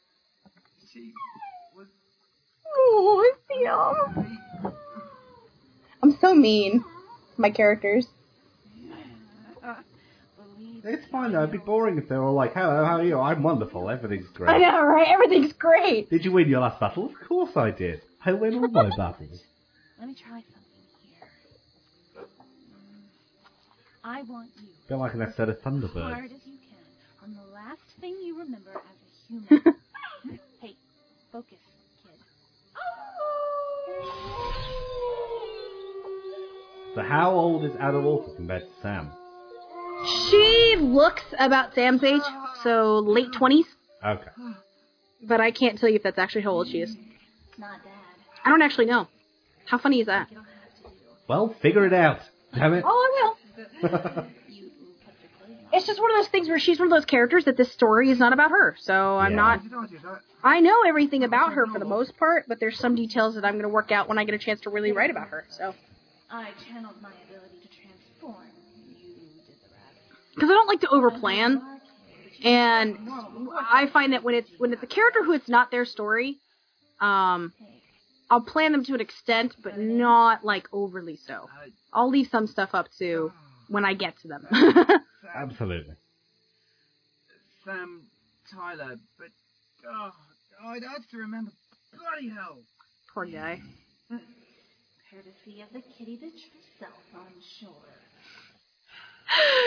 Oh, 2.74 3.20
I 3.22 3.32
see 3.48 3.63
him. 4.65 4.74
I'm 6.04 6.18
so 6.20 6.34
mean. 6.34 6.84
My 7.38 7.50
characters. 7.50 8.08
it's 10.84 11.06
fine 11.12 11.32
though. 11.32 11.40
It'd 11.40 11.52
be 11.52 11.58
boring 11.60 11.98
if 11.98 12.10
they 12.10 12.16
were 12.16 12.24
all 12.26 12.34
like, 12.34 12.54
"Hello, 12.54 12.84
how 12.84 12.98
are 12.98 13.04
you? 13.04 13.20
I'm 13.20 13.44
wonderful. 13.44 13.90
Everything's 13.90 14.28
great." 14.30 14.50
I 14.50 14.58
know, 14.58 14.84
right? 14.84 15.08
Everything's 15.08 15.54
great. 15.54 16.10
Did 16.10 16.26
you 16.26 16.32
win 16.32 16.50
your 16.50 16.62
last 16.62 16.80
battle? 16.80 17.06
Of 17.06 17.28
course 17.28 17.56
I 17.56 17.72
did. 17.72 18.02
I 18.26 18.34
win 18.34 18.56
all 18.56 18.68
my 18.68 18.90
battles. 18.90 19.42
Let 20.00 20.08
me 20.08 20.16
try 20.16 20.42
something 20.42 20.84
here. 21.04 22.26
I 24.04 24.24
want 24.24 24.50
you 24.60 24.68
Feel 24.88 24.98
like 25.00 25.14
an 25.14 25.22
episode 25.22 25.50
of 25.50 25.58
as 25.58 25.62
Thunderbird. 25.64 26.14
hard 26.14 26.26
as 26.26 26.32
you 26.46 26.58
can 26.58 27.20
from 27.20 27.36
the 27.36 27.54
last 27.54 27.82
thing 28.00 28.18
you 28.24 28.40
remember 28.40 28.72
as 28.72 28.80
a 28.80 29.28
human. 29.28 29.76
hey, 30.62 30.76
focus, 31.32 31.60
So 36.95 37.01
how 37.01 37.32
old 37.32 37.63
is 37.65 37.71
Ada 37.75 37.99
Walker 37.99 38.32
compared 38.36 38.63
to 38.63 38.67
Sam? 38.82 39.12
She 40.30 40.75
looks 40.80 41.23
about 41.39 41.73
Sam's 41.73 42.04
age, 42.04 42.21
so 42.63 42.99
late 42.99 43.32
twenties. 43.32 43.65
Okay. 44.06 44.30
But 45.23 45.39
I 45.39 45.51
can't 45.51 45.77
tell 45.80 45.89
you 45.89 45.95
if 45.95 46.04
that's 46.04 46.17
actually 46.17 46.41
how 46.41 46.51
old 46.51 46.67
she 46.67 46.80
is. 46.82 46.95
Not 47.58 47.84
dad. 47.84 47.91
I 48.43 48.49
don't 48.49 48.62
actually 48.62 48.88
know. 48.88 49.08
How 49.65 49.77
funny 49.77 49.99
is 50.01 50.08
that? 50.08 50.27
Well, 51.27 51.56
figure 51.62 51.86
it 51.86 51.93
out. 51.93 52.19
Damn 52.54 52.73
it. 52.73 52.84
Oh, 52.86 53.36
I 53.58 54.04
will. 54.04 54.25
It's 55.73 55.86
just 55.88 56.01
one 56.01 56.12
of 56.12 56.17
those 56.17 56.27
things 56.27 56.49
where 56.49 56.60
she's 56.60 56.80
one 56.80 56.88
of 56.88 56.91
those 56.91 57.06
characters 57.06 57.45
that 57.45 57.56
this 57.56 57.71
story 57.71 58.12
is 58.12 58.19
not 58.19 58.34
about 58.34 58.51
her. 58.51 58.75
So 58.82 59.17
I'm 59.17 59.32
Yeah. 59.32 59.38
not. 59.38 59.62
I 60.43 60.60
know 60.60 60.75
everything 60.86 61.23
about 61.23 61.54
her 61.54 61.65
for 61.65 61.80
the 61.80 61.86
most 61.86 62.17
part, 62.17 62.43
but 62.49 62.60
there's 62.60 62.77
some 62.77 62.93
details 62.93 63.36
that 63.36 63.45
I'm 63.45 63.54
going 63.54 63.63
to 63.63 63.69
work 63.69 63.89
out 63.89 64.10
when 64.10 64.17
I 64.17 64.25
get 64.25 64.36
a 64.36 64.38
chance 64.38 64.60
to 64.62 64.69
really 64.69 64.91
write 64.91 65.12
about 65.12 65.30
her. 65.30 65.45
So 65.47 65.73
I 66.32 66.52
channeled 66.67 67.02
my 67.02 67.12
ability 67.28 67.58
to 67.62 67.67
transform. 67.67 68.46
You 68.88 69.15
did 69.46 69.56
the 69.62 69.70
rest. 69.76 70.36
because 70.36 70.50
I 70.50 70.54
don't 70.54 70.67
like 70.67 70.82
to 70.82 70.88
overplan, 70.88 71.62
and 72.44 72.98
I 73.70 73.88
find 73.88 74.13
that 74.13 74.24
when 74.24 74.36
it's 74.36 74.50
when 74.58 74.72
it's 74.72 74.84
a 74.84 74.88
character 74.88 75.24
who 75.24 75.34
it's 75.34 75.50
not 75.50 75.72
their 75.72 75.86
story, 75.86 76.38
um, 77.00 77.54
I'll 78.30 78.41
plan 78.41 78.72
them 78.72 78.86
to 78.86 78.94
an 78.94 79.02
extent, 79.02 79.56
but 79.62 79.78
not 79.78 80.46
like 80.46 80.67
overly 80.72 81.17
so. 81.17 81.50
I'll 81.94 82.10
leave 82.10 82.30
some 82.32 82.48
stuff 82.48 82.70
up 82.74 82.88
to 83.00 83.34
when 83.67 83.84
I 83.84 83.94
get 83.94 84.17
to 84.20 84.28
them. 84.30 84.48
Absolutely. 85.36 85.96
Sam 87.65 88.04
Tyler, 88.54 88.96
but 89.20 89.28
oh, 89.88 90.12
I'd 90.65 90.84
have 90.84 91.08
to 91.10 91.17
remember. 91.17 91.52
Bloody 91.98 92.30
hell! 92.30 92.60
Poor 93.13 93.26
guy. 93.26 93.62
Courtesy 95.12 95.62
of 95.62 95.67
the 95.74 95.82
kitty 95.97 96.15
bitch 96.15 96.39
herself, 96.56 97.02
I'm 97.13 97.41
sure. 97.60 97.69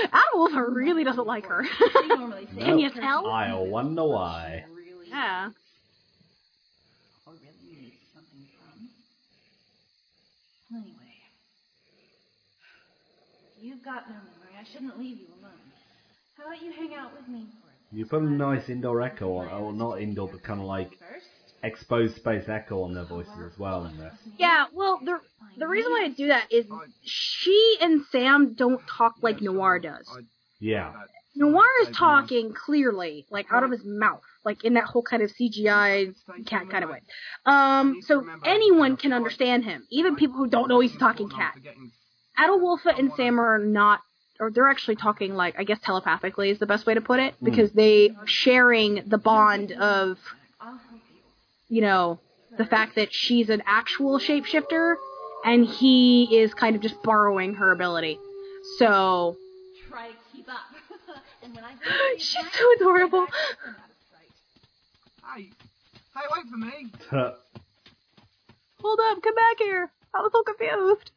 Adolf 0.08 0.52
really 0.74 1.04
doesn't 1.04 1.26
like 1.26 1.44
her. 1.44 1.66
Can 2.58 2.78
you 2.78 2.88
tell? 2.90 3.26
I 3.26 3.52
wonder 3.52 4.04
why. 4.04 4.64
Yeah. 5.06 5.50
Or 7.26 7.34
really 7.34 7.82
need 7.82 7.92
something 8.14 8.46
from. 8.56 8.88
Anyway. 10.76 10.94
You've 13.60 13.84
got 13.84 14.08
no 14.08 14.14
memory. 14.14 14.56
I 14.58 14.64
shouldn't 14.72 14.98
leave 14.98 15.18
you 15.18 15.26
alone. 15.40 15.52
How 16.38 16.46
about 16.46 16.62
you 16.62 16.72
hang 16.72 16.94
out 16.94 17.12
with 17.14 17.28
me 17.28 17.48
for 17.60 17.96
You 17.96 18.06
put 18.06 18.22
a 18.22 18.30
nice 18.30 18.70
indoor 18.70 19.02
echo 19.02 19.36
on, 19.36 19.48
or 19.48 19.72
not 19.74 20.00
indoor, 20.00 20.28
but 20.28 20.42
kind 20.42 20.60
of 20.60 20.66
like 20.66 20.98
exposed 21.62 22.16
space 22.16 22.48
echo 22.48 22.82
on 22.82 22.94
their 22.94 23.04
voices 23.04 23.32
as 23.52 23.58
well 23.58 23.86
in 23.86 23.96
this. 23.98 24.12
Yeah, 24.38 24.66
well, 24.74 25.00
the 25.02 25.20
the 25.56 25.66
reason 25.66 25.92
why 25.92 26.04
I 26.04 26.08
do 26.08 26.28
that 26.28 26.52
is 26.52 26.66
she 27.02 27.76
and 27.80 28.04
Sam 28.10 28.54
don't 28.54 28.80
talk 28.86 29.16
like 29.22 29.40
Noir 29.40 29.78
does. 29.78 30.08
Yeah. 30.60 30.92
Noir 31.36 31.64
is 31.82 31.96
talking 31.96 32.52
clearly, 32.52 33.26
like 33.30 33.46
out 33.52 33.64
of 33.64 33.70
his 33.70 33.84
mouth, 33.84 34.22
like 34.44 34.64
in 34.64 34.74
that 34.74 34.84
whole 34.84 35.02
kind 35.02 35.22
of 35.22 35.32
CGI 35.32 36.14
cat 36.46 36.70
kind 36.70 36.84
of 36.84 36.90
way. 36.90 37.00
Um, 37.44 38.00
so 38.02 38.24
anyone 38.44 38.96
can 38.96 39.12
understand 39.12 39.64
him, 39.64 39.84
even 39.90 40.14
people 40.14 40.36
who 40.36 40.46
don't 40.46 40.68
know 40.68 40.78
he's 40.80 40.96
talking 40.96 41.28
cat. 41.28 41.54
Adolwolfa 42.38 42.98
and 42.98 43.12
Sam 43.16 43.40
are 43.40 43.58
not, 43.58 44.00
or 44.38 44.50
they're 44.50 44.68
actually 44.68 44.96
talking 44.96 45.34
like 45.34 45.56
I 45.58 45.64
guess 45.64 45.78
telepathically 45.82 46.50
is 46.50 46.58
the 46.60 46.66
best 46.66 46.86
way 46.86 46.94
to 46.94 47.00
put 47.00 47.18
it, 47.18 47.34
because 47.42 47.72
they 47.72 48.10
are 48.10 48.26
sharing 48.26 49.02
the 49.06 49.18
bond 49.18 49.72
of, 49.72 50.18
you 51.68 51.80
know, 51.80 52.20
the 52.56 52.64
fact 52.64 52.94
that 52.94 53.12
she's 53.12 53.50
an 53.50 53.62
actual 53.66 54.20
shapeshifter 54.20 54.94
and 55.44 55.66
he 55.66 56.38
is 56.38 56.54
kind 56.54 56.74
of 56.74 56.82
just 56.82 57.00
borrowing 57.02 57.54
her 57.54 57.70
ability. 57.70 58.18
So 58.78 59.36
Try 59.88 60.08
to 60.08 60.14
keep 60.34 60.48
up. 60.48 60.56
and 61.42 61.54
when 61.54 61.64
I 61.64 61.74
she's 62.18 62.46
so 62.52 62.72
adorable. 62.76 63.26
Hey, 65.34 65.50
hey, 66.14 66.20
wait 66.32 66.44
for 66.48 66.56
me. 66.56 66.92
Hold 68.80 69.00
up, 69.10 69.22
come 69.22 69.34
back 69.34 69.58
here. 69.58 69.90
I 70.14 70.20
was 70.20 70.30
so 70.32 70.42
confused. 70.44 71.10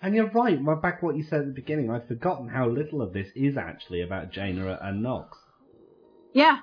And 0.00 0.14
you're 0.14 0.30
right, 0.30 0.62
well, 0.62 0.76
back 0.76 1.02
what 1.02 1.16
you 1.16 1.24
said 1.24 1.40
at 1.40 1.46
the 1.46 1.52
beginning, 1.52 1.90
I'd 1.90 2.06
forgotten 2.06 2.48
how 2.48 2.68
little 2.68 3.02
of 3.02 3.12
this 3.12 3.28
is 3.34 3.56
actually 3.56 4.02
about 4.02 4.30
Jaina 4.30 4.78
and 4.80 5.02
Nox. 5.02 5.38
Yeah. 6.32 6.58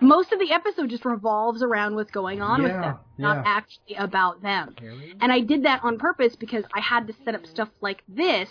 Most 0.00 0.32
of 0.32 0.38
the 0.38 0.52
episode 0.52 0.90
just 0.90 1.04
revolves 1.04 1.62
around 1.62 1.94
what's 1.96 2.10
going 2.10 2.40
on 2.40 2.62
with 2.62 2.72
them, 2.72 2.98
not 3.18 3.38
yeah. 3.38 3.42
actually 3.46 3.96
about 3.96 4.42
them. 4.42 4.74
And 5.20 5.32
I 5.32 5.40
did 5.40 5.64
that 5.64 5.82
on 5.82 5.98
purpose 5.98 6.36
because 6.36 6.64
I 6.74 6.80
had 6.80 7.06
to 7.08 7.14
set 7.24 7.34
up 7.34 7.46
stuff 7.46 7.68
like 7.80 8.02
this 8.08 8.48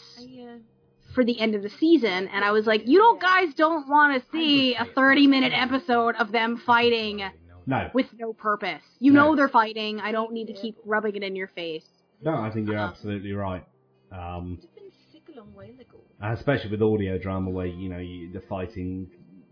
for 1.13 1.23
the 1.23 1.39
end 1.39 1.55
of 1.55 1.63
the 1.63 1.69
season, 1.69 2.27
and 2.27 2.43
I 2.45 2.51
was 2.51 2.67
like, 2.67 2.88
you 2.88 2.99
don't 2.99 3.19
guys 3.19 3.53
don't 3.55 3.88
want 3.89 4.21
to 4.21 4.29
see 4.31 4.75
a 4.75 4.86
30 4.86 5.27
minute 5.27 5.53
episode 5.55 6.15
of 6.15 6.31
them 6.31 6.57
fighting 6.65 7.23
No. 7.65 7.89
with 7.93 8.07
no 8.17 8.33
purpose. 8.33 8.83
You 8.99 9.13
No. 9.13 9.27
know 9.29 9.36
they're 9.36 9.47
fighting. 9.49 9.99
I 9.99 10.12
don't 10.12 10.31
need 10.33 10.47
to 10.47 10.53
keep 10.53 10.75
rubbing 10.86 11.15
it 11.15 11.23
in 11.23 11.36
your 11.36 11.47
face. 11.47 11.88
No, 12.21 12.36
I 12.36 12.51
think 12.51 12.67
you're 12.67 12.77
absolutely 12.77 13.31
right. 13.31 13.63
Um, 14.12 14.60
been 14.75 14.91
sick 15.12 15.23
a 15.33 15.39
long 15.39 15.53
while 15.53 15.65
ago. 15.69 15.97
especially 16.21 16.71
with 16.71 16.81
audio 16.81 17.17
drama 17.17 17.49
where, 17.49 17.65
you 17.67 17.89
know, 17.89 17.97
you, 17.99 18.31
the 18.31 18.41
fighting, 18.41 19.07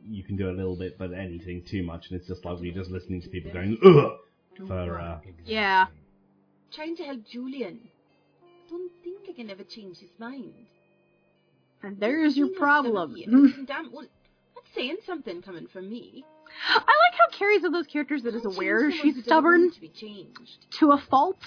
you 0.09 0.23
can 0.23 0.35
do 0.35 0.49
a 0.49 0.51
little 0.53 0.75
bit, 0.75 0.97
but 0.97 1.13
anything 1.13 1.63
too 1.63 1.83
much, 1.83 2.07
and 2.09 2.19
it's 2.19 2.27
just 2.27 2.45
like 2.45 2.57
you're 2.61 2.73
just 2.73 2.89
listening 2.91 3.21
to 3.21 3.29
people 3.29 3.51
going, 3.51 3.77
ugh, 3.85 4.67
for, 4.67 4.99
uh, 4.99 5.19
Yeah. 5.45 5.85
Trying 6.71 6.95
to 6.97 7.03
help 7.03 7.21
Julian. 7.31 7.79
I 8.43 8.69
Don't 8.69 8.91
think 9.03 9.19
I 9.29 9.33
can 9.33 9.49
ever 9.49 9.63
change 9.63 9.97
his 9.99 10.09
mind. 10.19 10.53
And 11.83 11.99
there's 11.99 12.35
your 12.35 12.49
problem. 12.49 12.93
stuff 12.95 13.17
yet. 13.17 13.27
And 13.29 13.67
Damn, 13.67 13.91
well, 13.91 14.05
that's 14.55 14.67
saying 14.75 14.97
something 15.05 15.41
coming 15.41 15.67
from 15.67 15.89
me. 15.89 16.25
I 16.69 16.75
like 16.77 17.19
how 17.19 17.37
Carrie's 17.37 17.61
one 17.63 17.67
of 17.67 17.73
those 17.73 17.87
characters 17.91 18.23
that 18.23 18.33
is 18.33 18.45
aware 18.45 18.91
she's 18.91 19.21
stubborn 19.23 19.71
To 19.71 19.81
be 19.81 19.89
changed. 19.89 20.65
to 20.79 20.91
a 20.91 20.97
fault. 21.09 21.37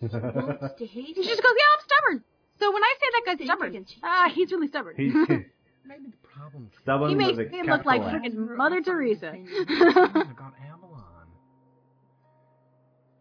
Wants 0.00 0.12
to 0.78 0.86
hate 0.86 1.14
She 1.16 1.22
just 1.24 1.42
goes, 1.42 1.52
yeah, 1.56 1.74
I'm 1.74 1.86
stubborn. 1.86 2.24
So 2.58 2.72
when 2.72 2.82
I 2.82 2.94
say 3.00 3.06
that 3.12 3.22
guy's 3.38 3.46
stubborn, 3.46 3.72
can 3.72 3.84
change 3.84 4.00
ah, 4.02 4.30
he's 4.34 4.50
really 4.50 4.68
stubborn. 4.68 4.96
he's 5.88 5.98
Maybe 5.98 6.10
the 6.10 6.28
problem 6.28 6.70
stubborn 6.82 7.10
he 7.10 7.14
makes 7.14 7.36
with 7.38 7.50
me 7.52 7.62
look 7.64 7.84
like 7.84 8.02
capital 8.02 8.24
S. 8.24 8.32
freaking 8.32 8.56
Mother 8.56 8.82
Teresa. 8.82 9.30
got 9.32 10.52
Avalon, 10.72 11.26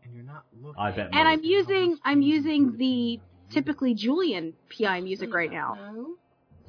and 0.04 0.14
you're 0.14 0.24
not 0.24 0.44
looking. 0.62 0.80
I 0.80 0.92
bet 0.92 1.10
and 1.14 1.28
I'm 1.28 1.44
using 1.44 1.98
I'm 2.04 2.22
using 2.22 2.78
the 2.78 3.20
typically 3.52 3.94
Julian 3.94 4.54
PI 4.78 5.02
music 5.02 5.34
right 5.34 5.52
now. 5.52 5.78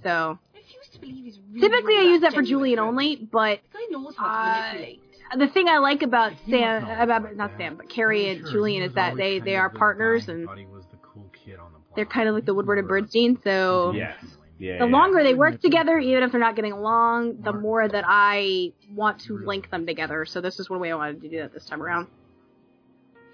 So 0.02 0.38
I 0.54 0.56
refuse 0.56 0.88
to 0.94 1.00
believe 1.00 1.24
he's 1.24 1.38
really 1.52 1.60
typically 1.68 1.94
I 1.96 2.02
use 2.02 2.20
that 2.22 2.32
for. 2.34 2.42
Julian 2.42 2.78
only, 2.78 3.16
but 3.16 3.60
The 3.72 3.78
guy 3.78 3.84
knows 3.90 4.14
how 4.16 4.26
to 4.28 4.86
uh, 5.30 5.36
the 5.36 5.48
thing 5.48 5.68
I 5.68 5.78
like 5.78 6.02
about 6.02 6.32
Sam 6.48 6.84
about 6.84 7.36
not 7.36 7.50
Sam 7.58 7.76
but 7.76 7.88
Carrie 7.90 8.30
and 8.30 8.46
Julian 8.46 8.82
is 8.84 8.94
that 8.94 9.16
they 9.16 9.40
they 9.40 9.56
are 9.56 9.68
partners 9.68 10.28
and 10.28 10.46
Thought 10.46 10.58
he 10.58 10.66
was 10.66 10.84
the 10.90 10.96
cool 10.98 11.28
kid 11.44 11.58
on 11.58 11.72
the 11.72 11.78
they're 11.96 12.06
kind 12.06 12.28
of 12.28 12.34
like 12.34 12.44
the 12.46 12.54
Woodward 12.54 12.78
and 12.78 12.88
Bernstein. 12.88 13.38
So 13.42 13.92
Yes. 13.94 14.14
Yeah. 14.58 14.78
the 14.78 14.86
yeah. 14.86 14.90
longer 14.90 15.22
they 15.22 15.34
work 15.34 15.60
together, 15.60 15.98
even 15.98 16.22
if 16.22 16.32
they're 16.32 16.40
not 16.40 16.56
getting 16.56 16.72
along, 16.72 17.42
the 17.42 17.52
more 17.52 17.86
that 17.86 18.04
I 18.06 18.72
want 18.92 19.20
to 19.22 19.38
link 19.38 19.70
them 19.70 19.86
together. 19.86 20.24
So 20.26 20.40
this 20.40 20.58
is 20.58 20.68
one 20.68 20.80
way 20.80 20.90
I 20.90 20.96
wanted 20.96 21.22
to 21.22 21.28
do 21.28 21.38
that 21.38 21.52
this 21.52 21.64
time 21.66 21.82
around. 21.82 22.08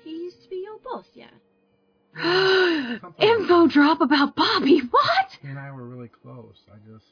He 0.02 0.10
used 0.10 0.42
to 0.42 0.48
be 0.48 0.56
your 0.56 0.78
boss, 0.78 1.06
yeah. 1.14 1.30
Info 3.18 3.66
drop 3.66 4.00
about 4.00 4.36
Bobby. 4.36 4.82
What? 4.90 5.38
He 5.42 5.48
and 5.48 5.58
I 5.58 5.72
were 5.72 5.86
really 5.86 6.08
close. 6.22 6.56
I 6.70 6.76
just 6.92 7.04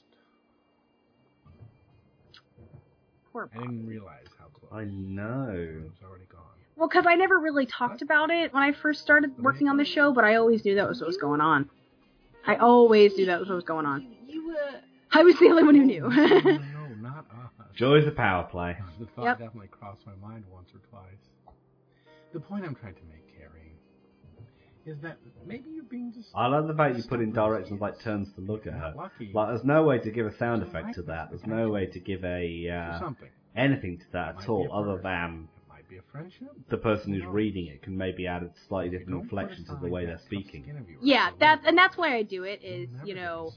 Poor 3.32 3.48
I 3.54 3.58
didn't 3.58 3.86
realize 3.86 4.26
how 4.38 4.44
close. 4.46 4.70
I 4.72 4.84
know. 4.84 5.48
It 5.50 5.84
was 5.84 5.92
already 6.06 6.26
gone. 6.30 6.42
Well, 6.76 6.88
because 6.88 7.06
I 7.08 7.14
never 7.14 7.38
really 7.38 7.66
talked 7.66 8.02
about 8.02 8.30
it 8.30 8.52
when 8.52 8.62
I 8.62 8.72
first 8.72 9.00
started 9.00 9.38
working 9.38 9.68
on 9.68 9.78
the 9.78 9.84
show, 9.84 10.12
but 10.12 10.24
I 10.24 10.34
always 10.36 10.64
knew 10.64 10.74
that 10.74 10.88
was 10.88 11.00
what 11.00 11.06
was 11.06 11.16
mm-hmm. 11.16 11.26
going 11.26 11.40
on. 11.40 11.70
I 12.46 12.56
always 12.56 13.16
knew 13.16 13.26
that 13.26 13.38
was 13.40 13.48
what 13.48 13.54
was 13.56 13.64
going 13.64 13.86
on. 13.86 14.06
You 14.28 14.46
were. 14.48 14.80
I 15.12 15.22
was 15.22 15.38
the 15.38 15.46
only 15.48 15.62
one 15.64 15.74
who 15.74 15.84
knew. 15.84 16.00
no, 16.02 16.08
no, 16.08 16.88
not 17.00 17.26
us. 17.30 17.66
Joys 17.74 18.06
of 18.06 18.16
power 18.16 18.44
play. 18.44 18.76
The 18.98 19.06
thought 19.06 19.24
Yep. 19.24 19.38
definitely 19.38 19.68
crossed 19.68 20.06
my 20.06 20.14
mind 20.26 20.44
once 20.52 20.68
or 20.74 20.78
twice. 20.88 21.54
The 22.32 22.40
point 22.40 22.64
I'm 22.64 22.74
trying 22.74 22.94
to 22.94 23.00
make, 23.10 23.36
Carrie, 23.36 23.74
is 24.86 24.98
that 25.02 25.18
maybe 25.46 25.70
you're 25.70 25.84
being 25.84 26.12
just 26.12 26.28
I 26.34 26.46
love 26.46 26.66
the 26.68 26.74
fact 26.74 26.96
you 26.96 27.02
put 27.04 27.20
in 27.20 27.32
directions 27.32 27.80
like 27.80 28.00
turns 28.00 28.32
to 28.34 28.40
look 28.40 28.66
at 28.66 28.74
her. 28.74 28.94
lucky. 28.96 29.30
Like, 29.34 29.48
there's 29.48 29.64
no 29.64 29.82
way 29.82 29.98
to 29.98 30.10
give 30.10 30.26
a 30.26 30.36
sound 30.36 30.62
effect 30.62 30.94
to 30.94 31.02
that. 31.02 31.30
There's 31.30 31.46
no 31.46 31.68
way 31.70 31.86
to 31.86 31.98
give 31.98 32.24
a 32.24 32.68
uh, 32.68 32.98
something. 33.00 33.28
anything 33.56 33.98
to 33.98 34.04
that 34.12 34.36
at 34.42 34.48
all, 34.48 34.68
other 34.72 35.00
than 35.02 35.04
It 35.04 35.32
might 35.34 35.61
be 35.92 35.98
a 35.98 36.02
friendship. 36.10 36.48
the 36.70 36.76
person 36.76 37.12
who's 37.12 37.26
reading 37.26 37.66
it 37.66 37.82
can 37.82 37.96
maybe 37.96 38.26
add 38.26 38.42
a 38.42 38.50
slightly 38.68 38.90
different 38.90 39.10
Don't 39.10 39.22
inflection 39.24 39.64
to 39.66 39.78
the 39.82 39.88
way 39.88 40.06
they're 40.06 40.18
speaking. 40.24 40.62
skin 40.62 40.86
yeah, 41.02 41.30
though. 41.30 41.36
that 41.40 41.60
and 41.66 41.76
that's 41.76 41.96
why 41.96 42.16
I 42.16 42.22
do 42.22 42.44
it. 42.44 42.60
Is 42.62 42.88
You'll 42.88 42.96
never 42.96 43.06
you 43.08 43.14
get 43.14 43.20
to 43.20 43.26
know 43.26 43.52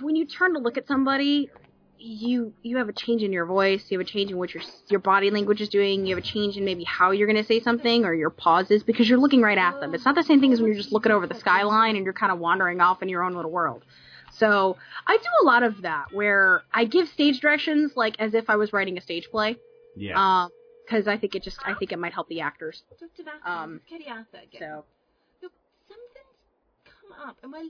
when 0.02 0.16
you 0.16 0.26
turn 0.26 0.52
to 0.54 0.60
look 0.60 0.76
at 0.76 0.86
somebody, 0.86 1.50
you 1.98 2.52
you 2.62 2.76
have 2.76 2.90
a 2.90 2.92
change 2.92 3.22
in 3.22 3.32
your 3.32 3.46
voice, 3.46 3.82
you 3.88 3.98
have 3.98 4.06
a 4.06 4.10
change 4.10 4.30
in 4.30 4.36
what 4.36 4.52
your 4.52 4.62
your 4.88 5.00
body 5.00 5.30
language 5.30 5.60
is 5.62 5.70
doing, 5.70 6.06
you 6.06 6.14
have 6.14 6.22
a 6.22 6.26
change 6.26 6.56
in 6.58 6.64
maybe 6.64 6.84
how 6.84 7.12
you're 7.12 7.26
going 7.26 7.42
to 7.42 7.48
say 7.48 7.60
something 7.60 8.04
or 8.04 8.12
your 8.14 8.30
pauses 8.30 8.82
because 8.82 9.08
you're 9.08 9.18
looking 9.18 9.40
right 9.40 9.58
at 9.58 9.80
them. 9.80 9.94
It's 9.94 10.04
not 10.04 10.14
the 10.14 10.22
same 10.22 10.40
thing 10.40 10.52
as 10.52 10.60
when 10.60 10.68
you're 10.68 10.76
just 10.82 10.92
looking 10.92 11.12
over 11.12 11.26
the 11.26 11.34
skyline 11.38 11.96
and 11.96 12.04
you're 12.04 12.12
kind 12.14 12.30
of 12.32 12.38
wandering 12.38 12.80
off 12.80 13.02
in 13.02 13.08
your 13.08 13.22
own 13.22 13.34
little 13.34 13.50
world. 13.50 13.84
So 14.32 14.76
I 15.06 15.16
do 15.16 15.28
a 15.42 15.44
lot 15.46 15.62
of 15.62 15.82
that 15.82 16.12
where 16.12 16.62
I 16.74 16.84
give 16.84 17.08
stage 17.08 17.40
directions 17.40 17.92
like 17.96 18.16
as 18.18 18.34
if 18.34 18.50
I 18.50 18.56
was 18.56 18.70
writing 18.74 18.98
a 18.98 19.00
stage 19.00 19.30
play. 19.30 19.56
Yeah. 19.96 20.42
Um, 20.44 20.50
because 20.86 21.08
I 21.08 21.16
think 21.16 21.34
it 21.34 21.42
just 21.42 21.58
I 21.64 21.74
think 21.74 21.92
it 21.92 21.98
might 21.98 22.12
help 22.12 22.28
the 22.28 22.40
actors. 22.40 22.82
Um, 23.44 23.80
it's 23.90 24.08
Arthur 24.08 24.38
again. 24.38 24.60
So 24.60 24.84
Look, 25.42 25.52
something's 25.88 26.36
come 26.84 27.28
up, 27.28 27.36
and 27.42 27.52
well, 27.52 27.68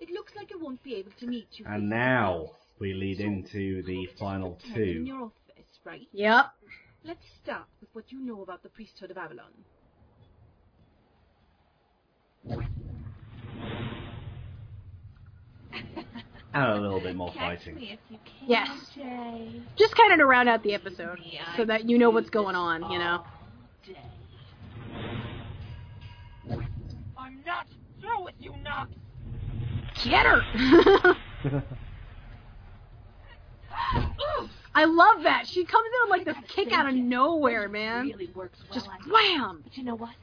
it 0.00 0.10
looks 0.10 0.32
like 0.36 0.50
I 0.52 0.62
won't 0.62 0.82
be 0.82 0.94
able 0.96 1.12
to 1.20 1.26
meet 1.26 1.48
you. 1.52 1.64
And 1.68 1.88
now 1.88 2.50
we 2.78 2.94
lead 2.94 3.20
into 3.20 3.82
the 3.82 4.08
final 4.18 4.58
two. 4.74 4.80
in 4.80 4.84
two. 4.84 5.04
your 5.04 5.22
office, 5.24 5.78
right? 5.84 6.08
Yep. 6.12 6.46
Let's 7.04 7.24
start 7.42 7.66
with 7.80 7.90
what 7.92 8.12
you 8.12 8.20
know 8.20 8.42
about 8.42 8.62
the 8.62 8.68
priesthood 8.68 9.10
of 9.10 9.18
Avalon. 9.18 9.52
And 16.54 16.64
a 16.64 16.80
little 16.80 17.00
bit 17.00 17.16
more 17.16 17.32
fighting. 17.32 17.76
me 17.76 17.92
if 17.92 17.98
you 18.10 18.18
can, 18.24 18.48
Yes. 18.48 18.68
Just 19.76 19.96
kind 19.96 20.12
of 20.12 20.18
to 20.18 20.26
round 20.26 20.48
out 20.48 20.62
the 20.62 20.74
episode 20.74 21.18
so 21.56 21.64
that 21.64 21.88
you 21.88 21.98
know 21.98 22.10
what's 22.10 22.30
going 22.30 22.54
on. 22.54 22.90
You 22.90 22.98
know. 22.98 23.24
I'm 27.16 27.42
not 27.46 27.66
through 28.00 28.24
with 28.24 28.34
you, 28.38 28.54
Nox. 28.62 28.90
Get 30.04 30.26
her. 30.26 30.42
I 34.74 34.84
love 34.86 35.22
that. 35.24 35.46
She 35.46 35.64
comes 35.64 35.86
in 36.04 36.10
like 36.10 36.24
this 36.24 36.36
kick 36.48 36.72
out 36.72 36.88
of 36.88 36.94
nowhere, 36.94 37.68
man. 37.68 38.06
Really 38.06 38.30
works 38.34 38.58
well. 38.68 38.74
Just 38.74 38.88
wham. 39.10 39.60
But 39.62 39.76
you 39.76 39.84
know 39.84 39.94
what? 39.94 40.14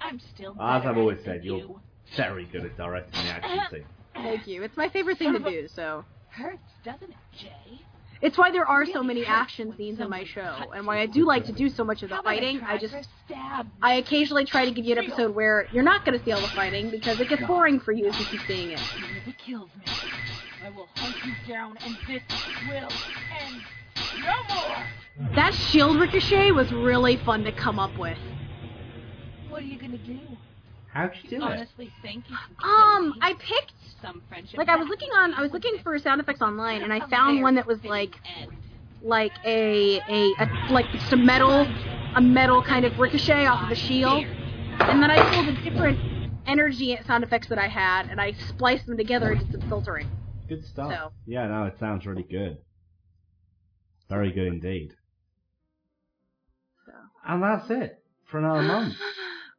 I'm 0.00 0.20
still. 0.34 0.52
As 0.52 0.86
I've 0.86 0.96
always 0.96 1.18
said, 1.24 1.44
you're 1.44 1.80
very 2.16 2.44
good 2.46 2.64
at 2.64 2.76
directing 2.76 3.24
the 3.24 3.30
action 3.30 3.60
scene. 3.70 3.84
Thank 4.22 4.46
you. 4.46 4.62
It's 4.62 4.76
my 4.76 4.88
favorite 4.88 5.18
thing 5.18 5.32
to 5.32 5.38
do. 5.38 5.68
So 5.68 6.04
Hurts, 6.30 6.58
doesn't 6.84 7.10
it, 7.10 7.16
Jay? 7.36 7.80
it's 8.20 8.36
why 8.36 8.50
there 8.50 8.66
are 8.66 8.84
so 8.84 9.02
many 9.02 9.24
action 9.24 9.74
scenes 9.76 10.00
in 10.00 10.08
my 10.10 10.24
show, 10.24 10.70
and 10.74 10.86
why 10.86 11.00
I 11.00 11.06
do 11.06 11.24
like 11.24 11.44
to 11.46 11.52
do 11.52 11.68
so 11.68 11.84
much 11.84 12.02
of 12.02 12.10
the 12.10 12.20
fighting. 12.22 12.60
I 12.60 12.78
just 12.78 12.94
stab? 13.26 13.66
I 13.82 13.94
occasionally 13.94 14.44
try 14.44 14.64
to 14.64 14.70
give 14.70 14.84
you 14.84 14.96
an 14.96 15.04
episode 15.04 15.34
where 15.34 15.66
you're 15.72 15.84
not 15.84 16.04
going 16.04 16.18
to 16.18 16.24
see 16.24 16.32
all 16.32 16.40
the 16.40 16.48
fighting 16.48 16.90
because 16.90 17.20
it 17.20 17.28
gets 17.28 17.42
boring 17.46 17.80
for 17.80 17.92
you 17.92 18.06
if 18.06 18.18
you 18.18 18.26
keep 18.26 18.40
seeing 18.46 18.70
it. 18.72 18.80
It 19.26 19.38
kills 19.38 19.70
me, 19.76 19.92
I 20.64 20.70
will 20.70 20.88
hunt 20.96 21.16
you 21.24 21.32
down, 21.52 21.76
and 21.84 21.96
this 22.06 22.22
will 22.68 22.88
end. 23.40 23.62
No 24.20 24.54
more. 24.54 25.34
That 25.34 25.54
shield 25.54 25.98
ricochet 25.98 26.52
was 26.52 26.70
really 26.72 27.16
fun 27.24 27.44
to 27.44 27.52
come 27.52 27.78
up 27.78 27.96
with. 27.98 28.18
What 29.48 29.62
are 29.62 29.66
you 29.66 29.78
gonna 29.78 29.98
do? 29.98 30.18
How'd 30.92 31.12
you 31.22 31.30
do 31.30 31.36
it? 31.36 31.42
Honestly, 31.42 31.90
think 32.02 32.24
you 32.28 32.36
Um, 32.64 33.14
I 33.20 33.34
picked 33.34 33.72
some 34.02 34.22
friendship. 34.28 34.58
like 34.58 34.68
I 34.68 34.76
was 34.76 34.88
looking 34.88 35.10
on 35.12 35.34
I 35.34 35.42
was 35.42 35.52
looking 35.52 35.78
for 35.82 35.98
sound 35.98 36.20
effects 36.20 36.40
online 36.42 36.82
and 36.82 36.92
I 36.92 37.00
found 37.08 37.42
one 37.42 37.54
that 37.56 37.66
was 37.66 37.82
like 37.84 38.14
like 39.02 39.32
a 39.44 40.00
a, 40.08 40.34
a 40.40 40.72
like 40.72 40.90
just 40.92 41.12
a 41.12 41.16
metal 41.16 41.66
a 42.14 42.20
metal 42.20 42.62
kind 42.62 42.84
of 42.84 42.98
ricochet 42.98 43.46
off 43.46 43.62
of 43.64 43.70
a 43.70 43.74
shield. 43.74 44.24
And 44.80 45.02
then 45.02 45.10
I 45.10 45.34
pulled 45.34 45.46
the 45.48 45.60
different 45.62 45.98
energy 46.46 46.98
sound 47.06 47.22
effects 47.24 47.48
that 47.48 47.58
I 47.58 47.68
had 47.68 48.08
and 48.10 48.20
I 48.20 48.32
spliced 48.32 48.86
them 48.86 48.96
together 48.96 49.32
and 49.32 49.40
did 49.40 49.60
some 49.60 49.68
filtering. 49.68 50.08
Good 50.48 50.64
stuff. 50.64 50.90
So- 50.90 51.12
Yeah, 51.26 51.46
no, 51.48 51.64
it 51.64 51.78
sounds 51.78 52.06
really 52.06 52.22
good. 52.22 52.58
Very 54.08 54.32
good 54.32 54.46
indeed. 54.46 54.92
So 56.86 56.92
And 57.26 57.42
that's 57.42 57.68
it 57.70 58.02
for 58.30 58.38
another 58.38 58.62
month. 58.62 58.94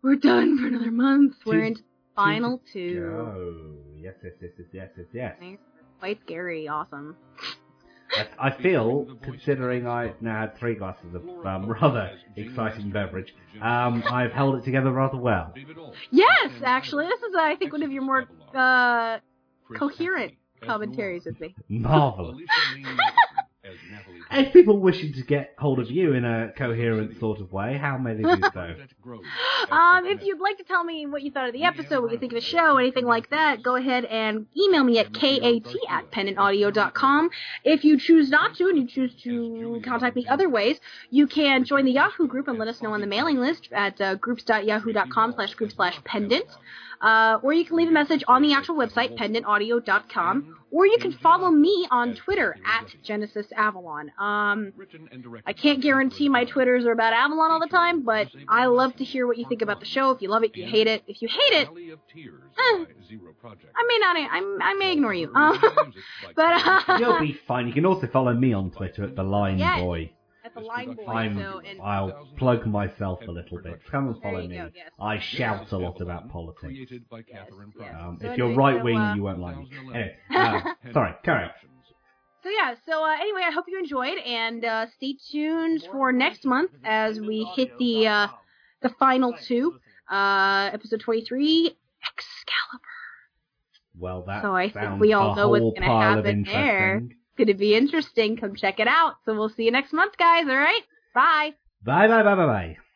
we're 0.02 0.16
done 0.16 0.58
for 0.58 0.68
another 0.68 0.92
month. 0.92 1.36
We're 1.46 1.60
Two- 1.62 1.66
into 1.68 1.84
final 2.16 2.62
two. 2.72 3.00
Go. 3.02 3.76
Yes, 3.98 4.16
yes, 4.24 4.34
yes, 4.42 4.52
yes, 4.58 4.68
yes, 4.74 4.90
yes, 4.98 5.06
yes. 5.14 5.36
Thanks. 5.40 5.62
Quite 6.00 6.20
scary, 6.26 6.68
awesome. 6.68 7.16
I- 8.12 8.48
I 8.48 8.50
feel, 8.52 9.06
considering 9.22 9.86
I 9.88 10.14
now 10.20 10.40
had 10.42 10.58
three 10.58 10.74
glasses 10.76 11.14
of 11.14 11.28
um, 11.46 11.68
rather 11.82 12.12
exciting 12.36 12.90
beverage, 12.90 13.36
um, 13.62 14.04
I've 14.10 14.32
held 14.32 14.56
it 14.56 14.64
together 14.64 14.92
rather 14.92 15.18
well. 15.18 15.54
Yes, 16.10 16.52
actually, 16.64 17.06
this 17.06 17.20
is 17.22 17.36
I 17.38 17.56
think 17.56 17.72
one 17.72 17.84
of 17.84 17.92
your 17.92 18.02
more 18.02 18.26
uh, 18.56 19.20
coherent 19.78 20.34
commentaries 20.66 21.26
with 21.26 21.40
me. 21.40 21.56
Marvelous. 21.70 22.38
If 24.32 24.54
people 24.54 24.80
wishing 24.80 25.14
to 25.14 25.24
get 25.24 25.56
hold 25.58 25.80
of 25.80 25.90
you 25.90 26.14
in 26.14 26.24
a 26.26 26.52
coherent 26.58 27.20
sort 27.20 27.40
of 27.40 27.52
way, 27.52 27.78
how 27.78 27.98
may 27.98 28.16
they 28.16 28.24
do 28.24 28.42
so? 28.54 28.76
Um, 29.72 30.06
if 30.06 30.24
you'd 30.24 30.40
like 30.40 30.58
to 30.58 30.64
tell 30.64 30.84
me 30.84 31.06
what 31.06 31.22
you 31.22 31.32
thought 31.32 31.48
of 31.48 31.54
the 31.54 31.64
episode, 31.64 32.02
what 32.02 32.12
you 32.12 32.18
think 32.18 32.32
of 32.32 32.38
the 32.38 32.46
show, 32.46 32.78
anything 32.78 33.06
like 33.06 33.30
that, 33.30 33.62
go 33.62 33.76
ahead 33.76 34.06
and 34.06 34.46
email 34.58 34.84
me 34.84 35.00
at 35.00 35.14
kat 35.14 35.44
at 35.44 36.12
pendantaudio.com. 36.12 37.30
If 37.64 37.84
you 37.84 38.00
choose 38.00 38.30
not 38.30 38.56
to 38.56 38.70
and 38.70 38.78
you 38.78 38.88
choose 38.88 39.14
to 39.24 39.82
contact 39.84 40.16
me 40.16 40.26
other 40.28 40.50
ways, 40.50 40.80
you 41.10 41.28
can 41.28 41.66
join 41.66 41.86
the 41.86 41.92
Yahoo 41.92 42.28
group 42.28 42.48
and 42.48 42.58
let 42.58 42.68
us 42.68 42.82
know 42.82 42.94
on 42.94 43.02
the 43.02 43.08
mailing 43.08 43.38
list 43.38 43.70
at 43.72 44.00
uh, 44.02 44.16
groups.yahoo.com 44.16 45.34
slash 45.34 45.54
group 45.56 45.72
slash 45.72 46.00
pendant. 46.04 46.48
Uh, 47.02 47.40
or 47.44 47.54
you 47.54 47.64
can 47.66 47.78
leave 47.78 47.88
a 47.88 47.92
message 47.92 48.24
on 48.28 48.42
the 48.42 48.54
actual 48.54 48.76
website, 48.76 49.18
pendantaudio.com, 49.18 50.56
or 50.72 50.86
you 50.86 50.98
can 51.00 51.12
follow 51.14 51.50
me 51.50 51.88
on 51.90 52.14
Twitter 52.16 52.56
at 52.66 52.88
Genesis 53.04 53.48
Avalon. 53.56 54.12
Um, 54.20 54.74
I 55.46 55.54
can't 55.54 55.82
guarantee 55.82 56.30
my 56.30 56.46
Twitters 56.46 56.86
are 56.86 56.92
about 56.92 57.14
Avalon 57.14 57.52
all 57.52 57.60
the 57.60 57.68
time, 57.68 58.04
but 58.04 58.28
I 58.48 58.66
love 58.66 58.96
to 58.98 59.04
hear 59.04 59.26
what 59.28 59.38
you 59.38 59.46
think 59.48 59.62
about 59.62 59.80
the 59.80 59.86
show. 59.86 60.12
If 60.12 60.22
you 60.22 60.30
love 60.30 60.44
it, 60.44 60.56
you 60.56 60.66
hate 60.68 60.88
it. 60.88 61.04
If 61.08 61.22
you 61.22 61.28
hate 61.30 61.54
it, 61.62 61.70
eh, 61.70 62.86
I 63.76 63.86
may 63.88 63.98
not. 64.00 64.18
I, 64.18 64.58
I 64.62 64.74
may 64.76 64.94
ignore 64.94 65.14
you. 65.14 65.32
Um, 65.40 65.58
but 66.36 66.68
uh, 66.68 66.98
You'll 67.00 67.20
be 67.20 67.34
fine. 67.48 67.68
You 67.68 67.74
can 67.74 67.86
also 67.86 68.08
follow 68.08 68.34
me 68.34 68.52
on 68.54 68.72
Twitter 68.72 69.04
at 69.06 69.16
the 69.16 69.24
Line 69.24 69.58
Yes. 69.58 69.80
Boy. 69.82 70.12
At 70.44 70.54
the 70.54 70.62
line 70.62 70.94
boy. 70.94 71.06
I'm, 71.06 71.38
so 71.38 71.62
and 71.66 71.82
I'll 71.82 72.28
plug 72.38 72.66
myself 72.66 73.20
a 73.28 73.32
little 73.32 73.60
bit. 73.62 73.80
Come 73.92 74.08
and 74.08 74.22
follow 74.22 74.48
me. 74.48 74.58
go, 74.58 74.70
yes. 74.74 74.90
I 75.00 75.20
shout 75.20 75.72
a 75.72 75.78
lot 75.78 76.00
about 76.02 76.30
politics. 76.30 76.74
yes. 77.28 77.50
Um, 78.00 78.18
So 78.22 78.32
if 78.32 78.38
you're 78.38 78.48
anyway, 78.48 78.64
right 78.64 78.80
so, 78.80 78.84
wing, 78.84 78.98
uh, 78.98 79.16
you 79.16 79.24
won't 79.24 79.40
like 79.40 79.58
me. 79.58 79.70
Anyway, 79.78 80.16
uh, 80.36 80.62
sorry, 80.94 81.14
carry 81.24 81.44
on. 81.46 81.50
So 82.42 82.50
yeah, 82.50 82.76
so 82.88 83.04
uh, 83.04 83.16
anyway, 83.20 83.42
I 83.46 83.52
hope 83.52 83.66
you 83.68 83.78
enjoyed, 83.78 84.18
and 84.18 84.64
uh, 84.64 84.86
stay 84.96 85.18
tuned 85.30 85.86
for 85.92 86.14
next 86.14 86.46
month 86.46 86.72
as 86.86 87.20
we 87.20 87.44
hit 87.56 87.78
the 87.78 88.08
uh, 88.08 88.28
the 88.82 88.90
final 88.98 89.34
two, 89.34 89.78
uh, 90.10 90.70
episode 90.72 91.02
twenty 91.02 91.26
three, 91.26 91.76
Excalibur. 92.02 92.84
Well, 93.98 94.24
that 94.28 94.42
So 94.42 94.56
I 94.56 94.70
think 94.70 95.02
we 95.02 95.12
all 95.12 95.34
a 95.34 95.36
know 95.36 95.50
what's 95.50 95.62
whole 95.62 95.72
going 95.72 95.82
to 95.82 95.90
of 95.90 96.26
happen 96.26 96.44
there. 96.44 97.02
Going 97.40 97.48
to 97.48 97.54
be 97.56 97.76
interesting. 97.76 98.38
Come 98.38 98.56
check 98.56 98.80
it 98.80 98.88
out. 98.88 99.16
So 99.26 99.34
we'll 99.34 99.50
see 99.50 99.64
you 99.64 99.72
next 99.72 99.94
month, 99.94 100.18
guys. 100.18 100.46
All 100.48 100.56
right, 100.56 100.84
bye. 101.16 101.54
Bye, 101.84 102.08
bye, 102.08 102.24
bye, 102.24 102.36
bye, 102.36 102.46
bye. 102.46 102.89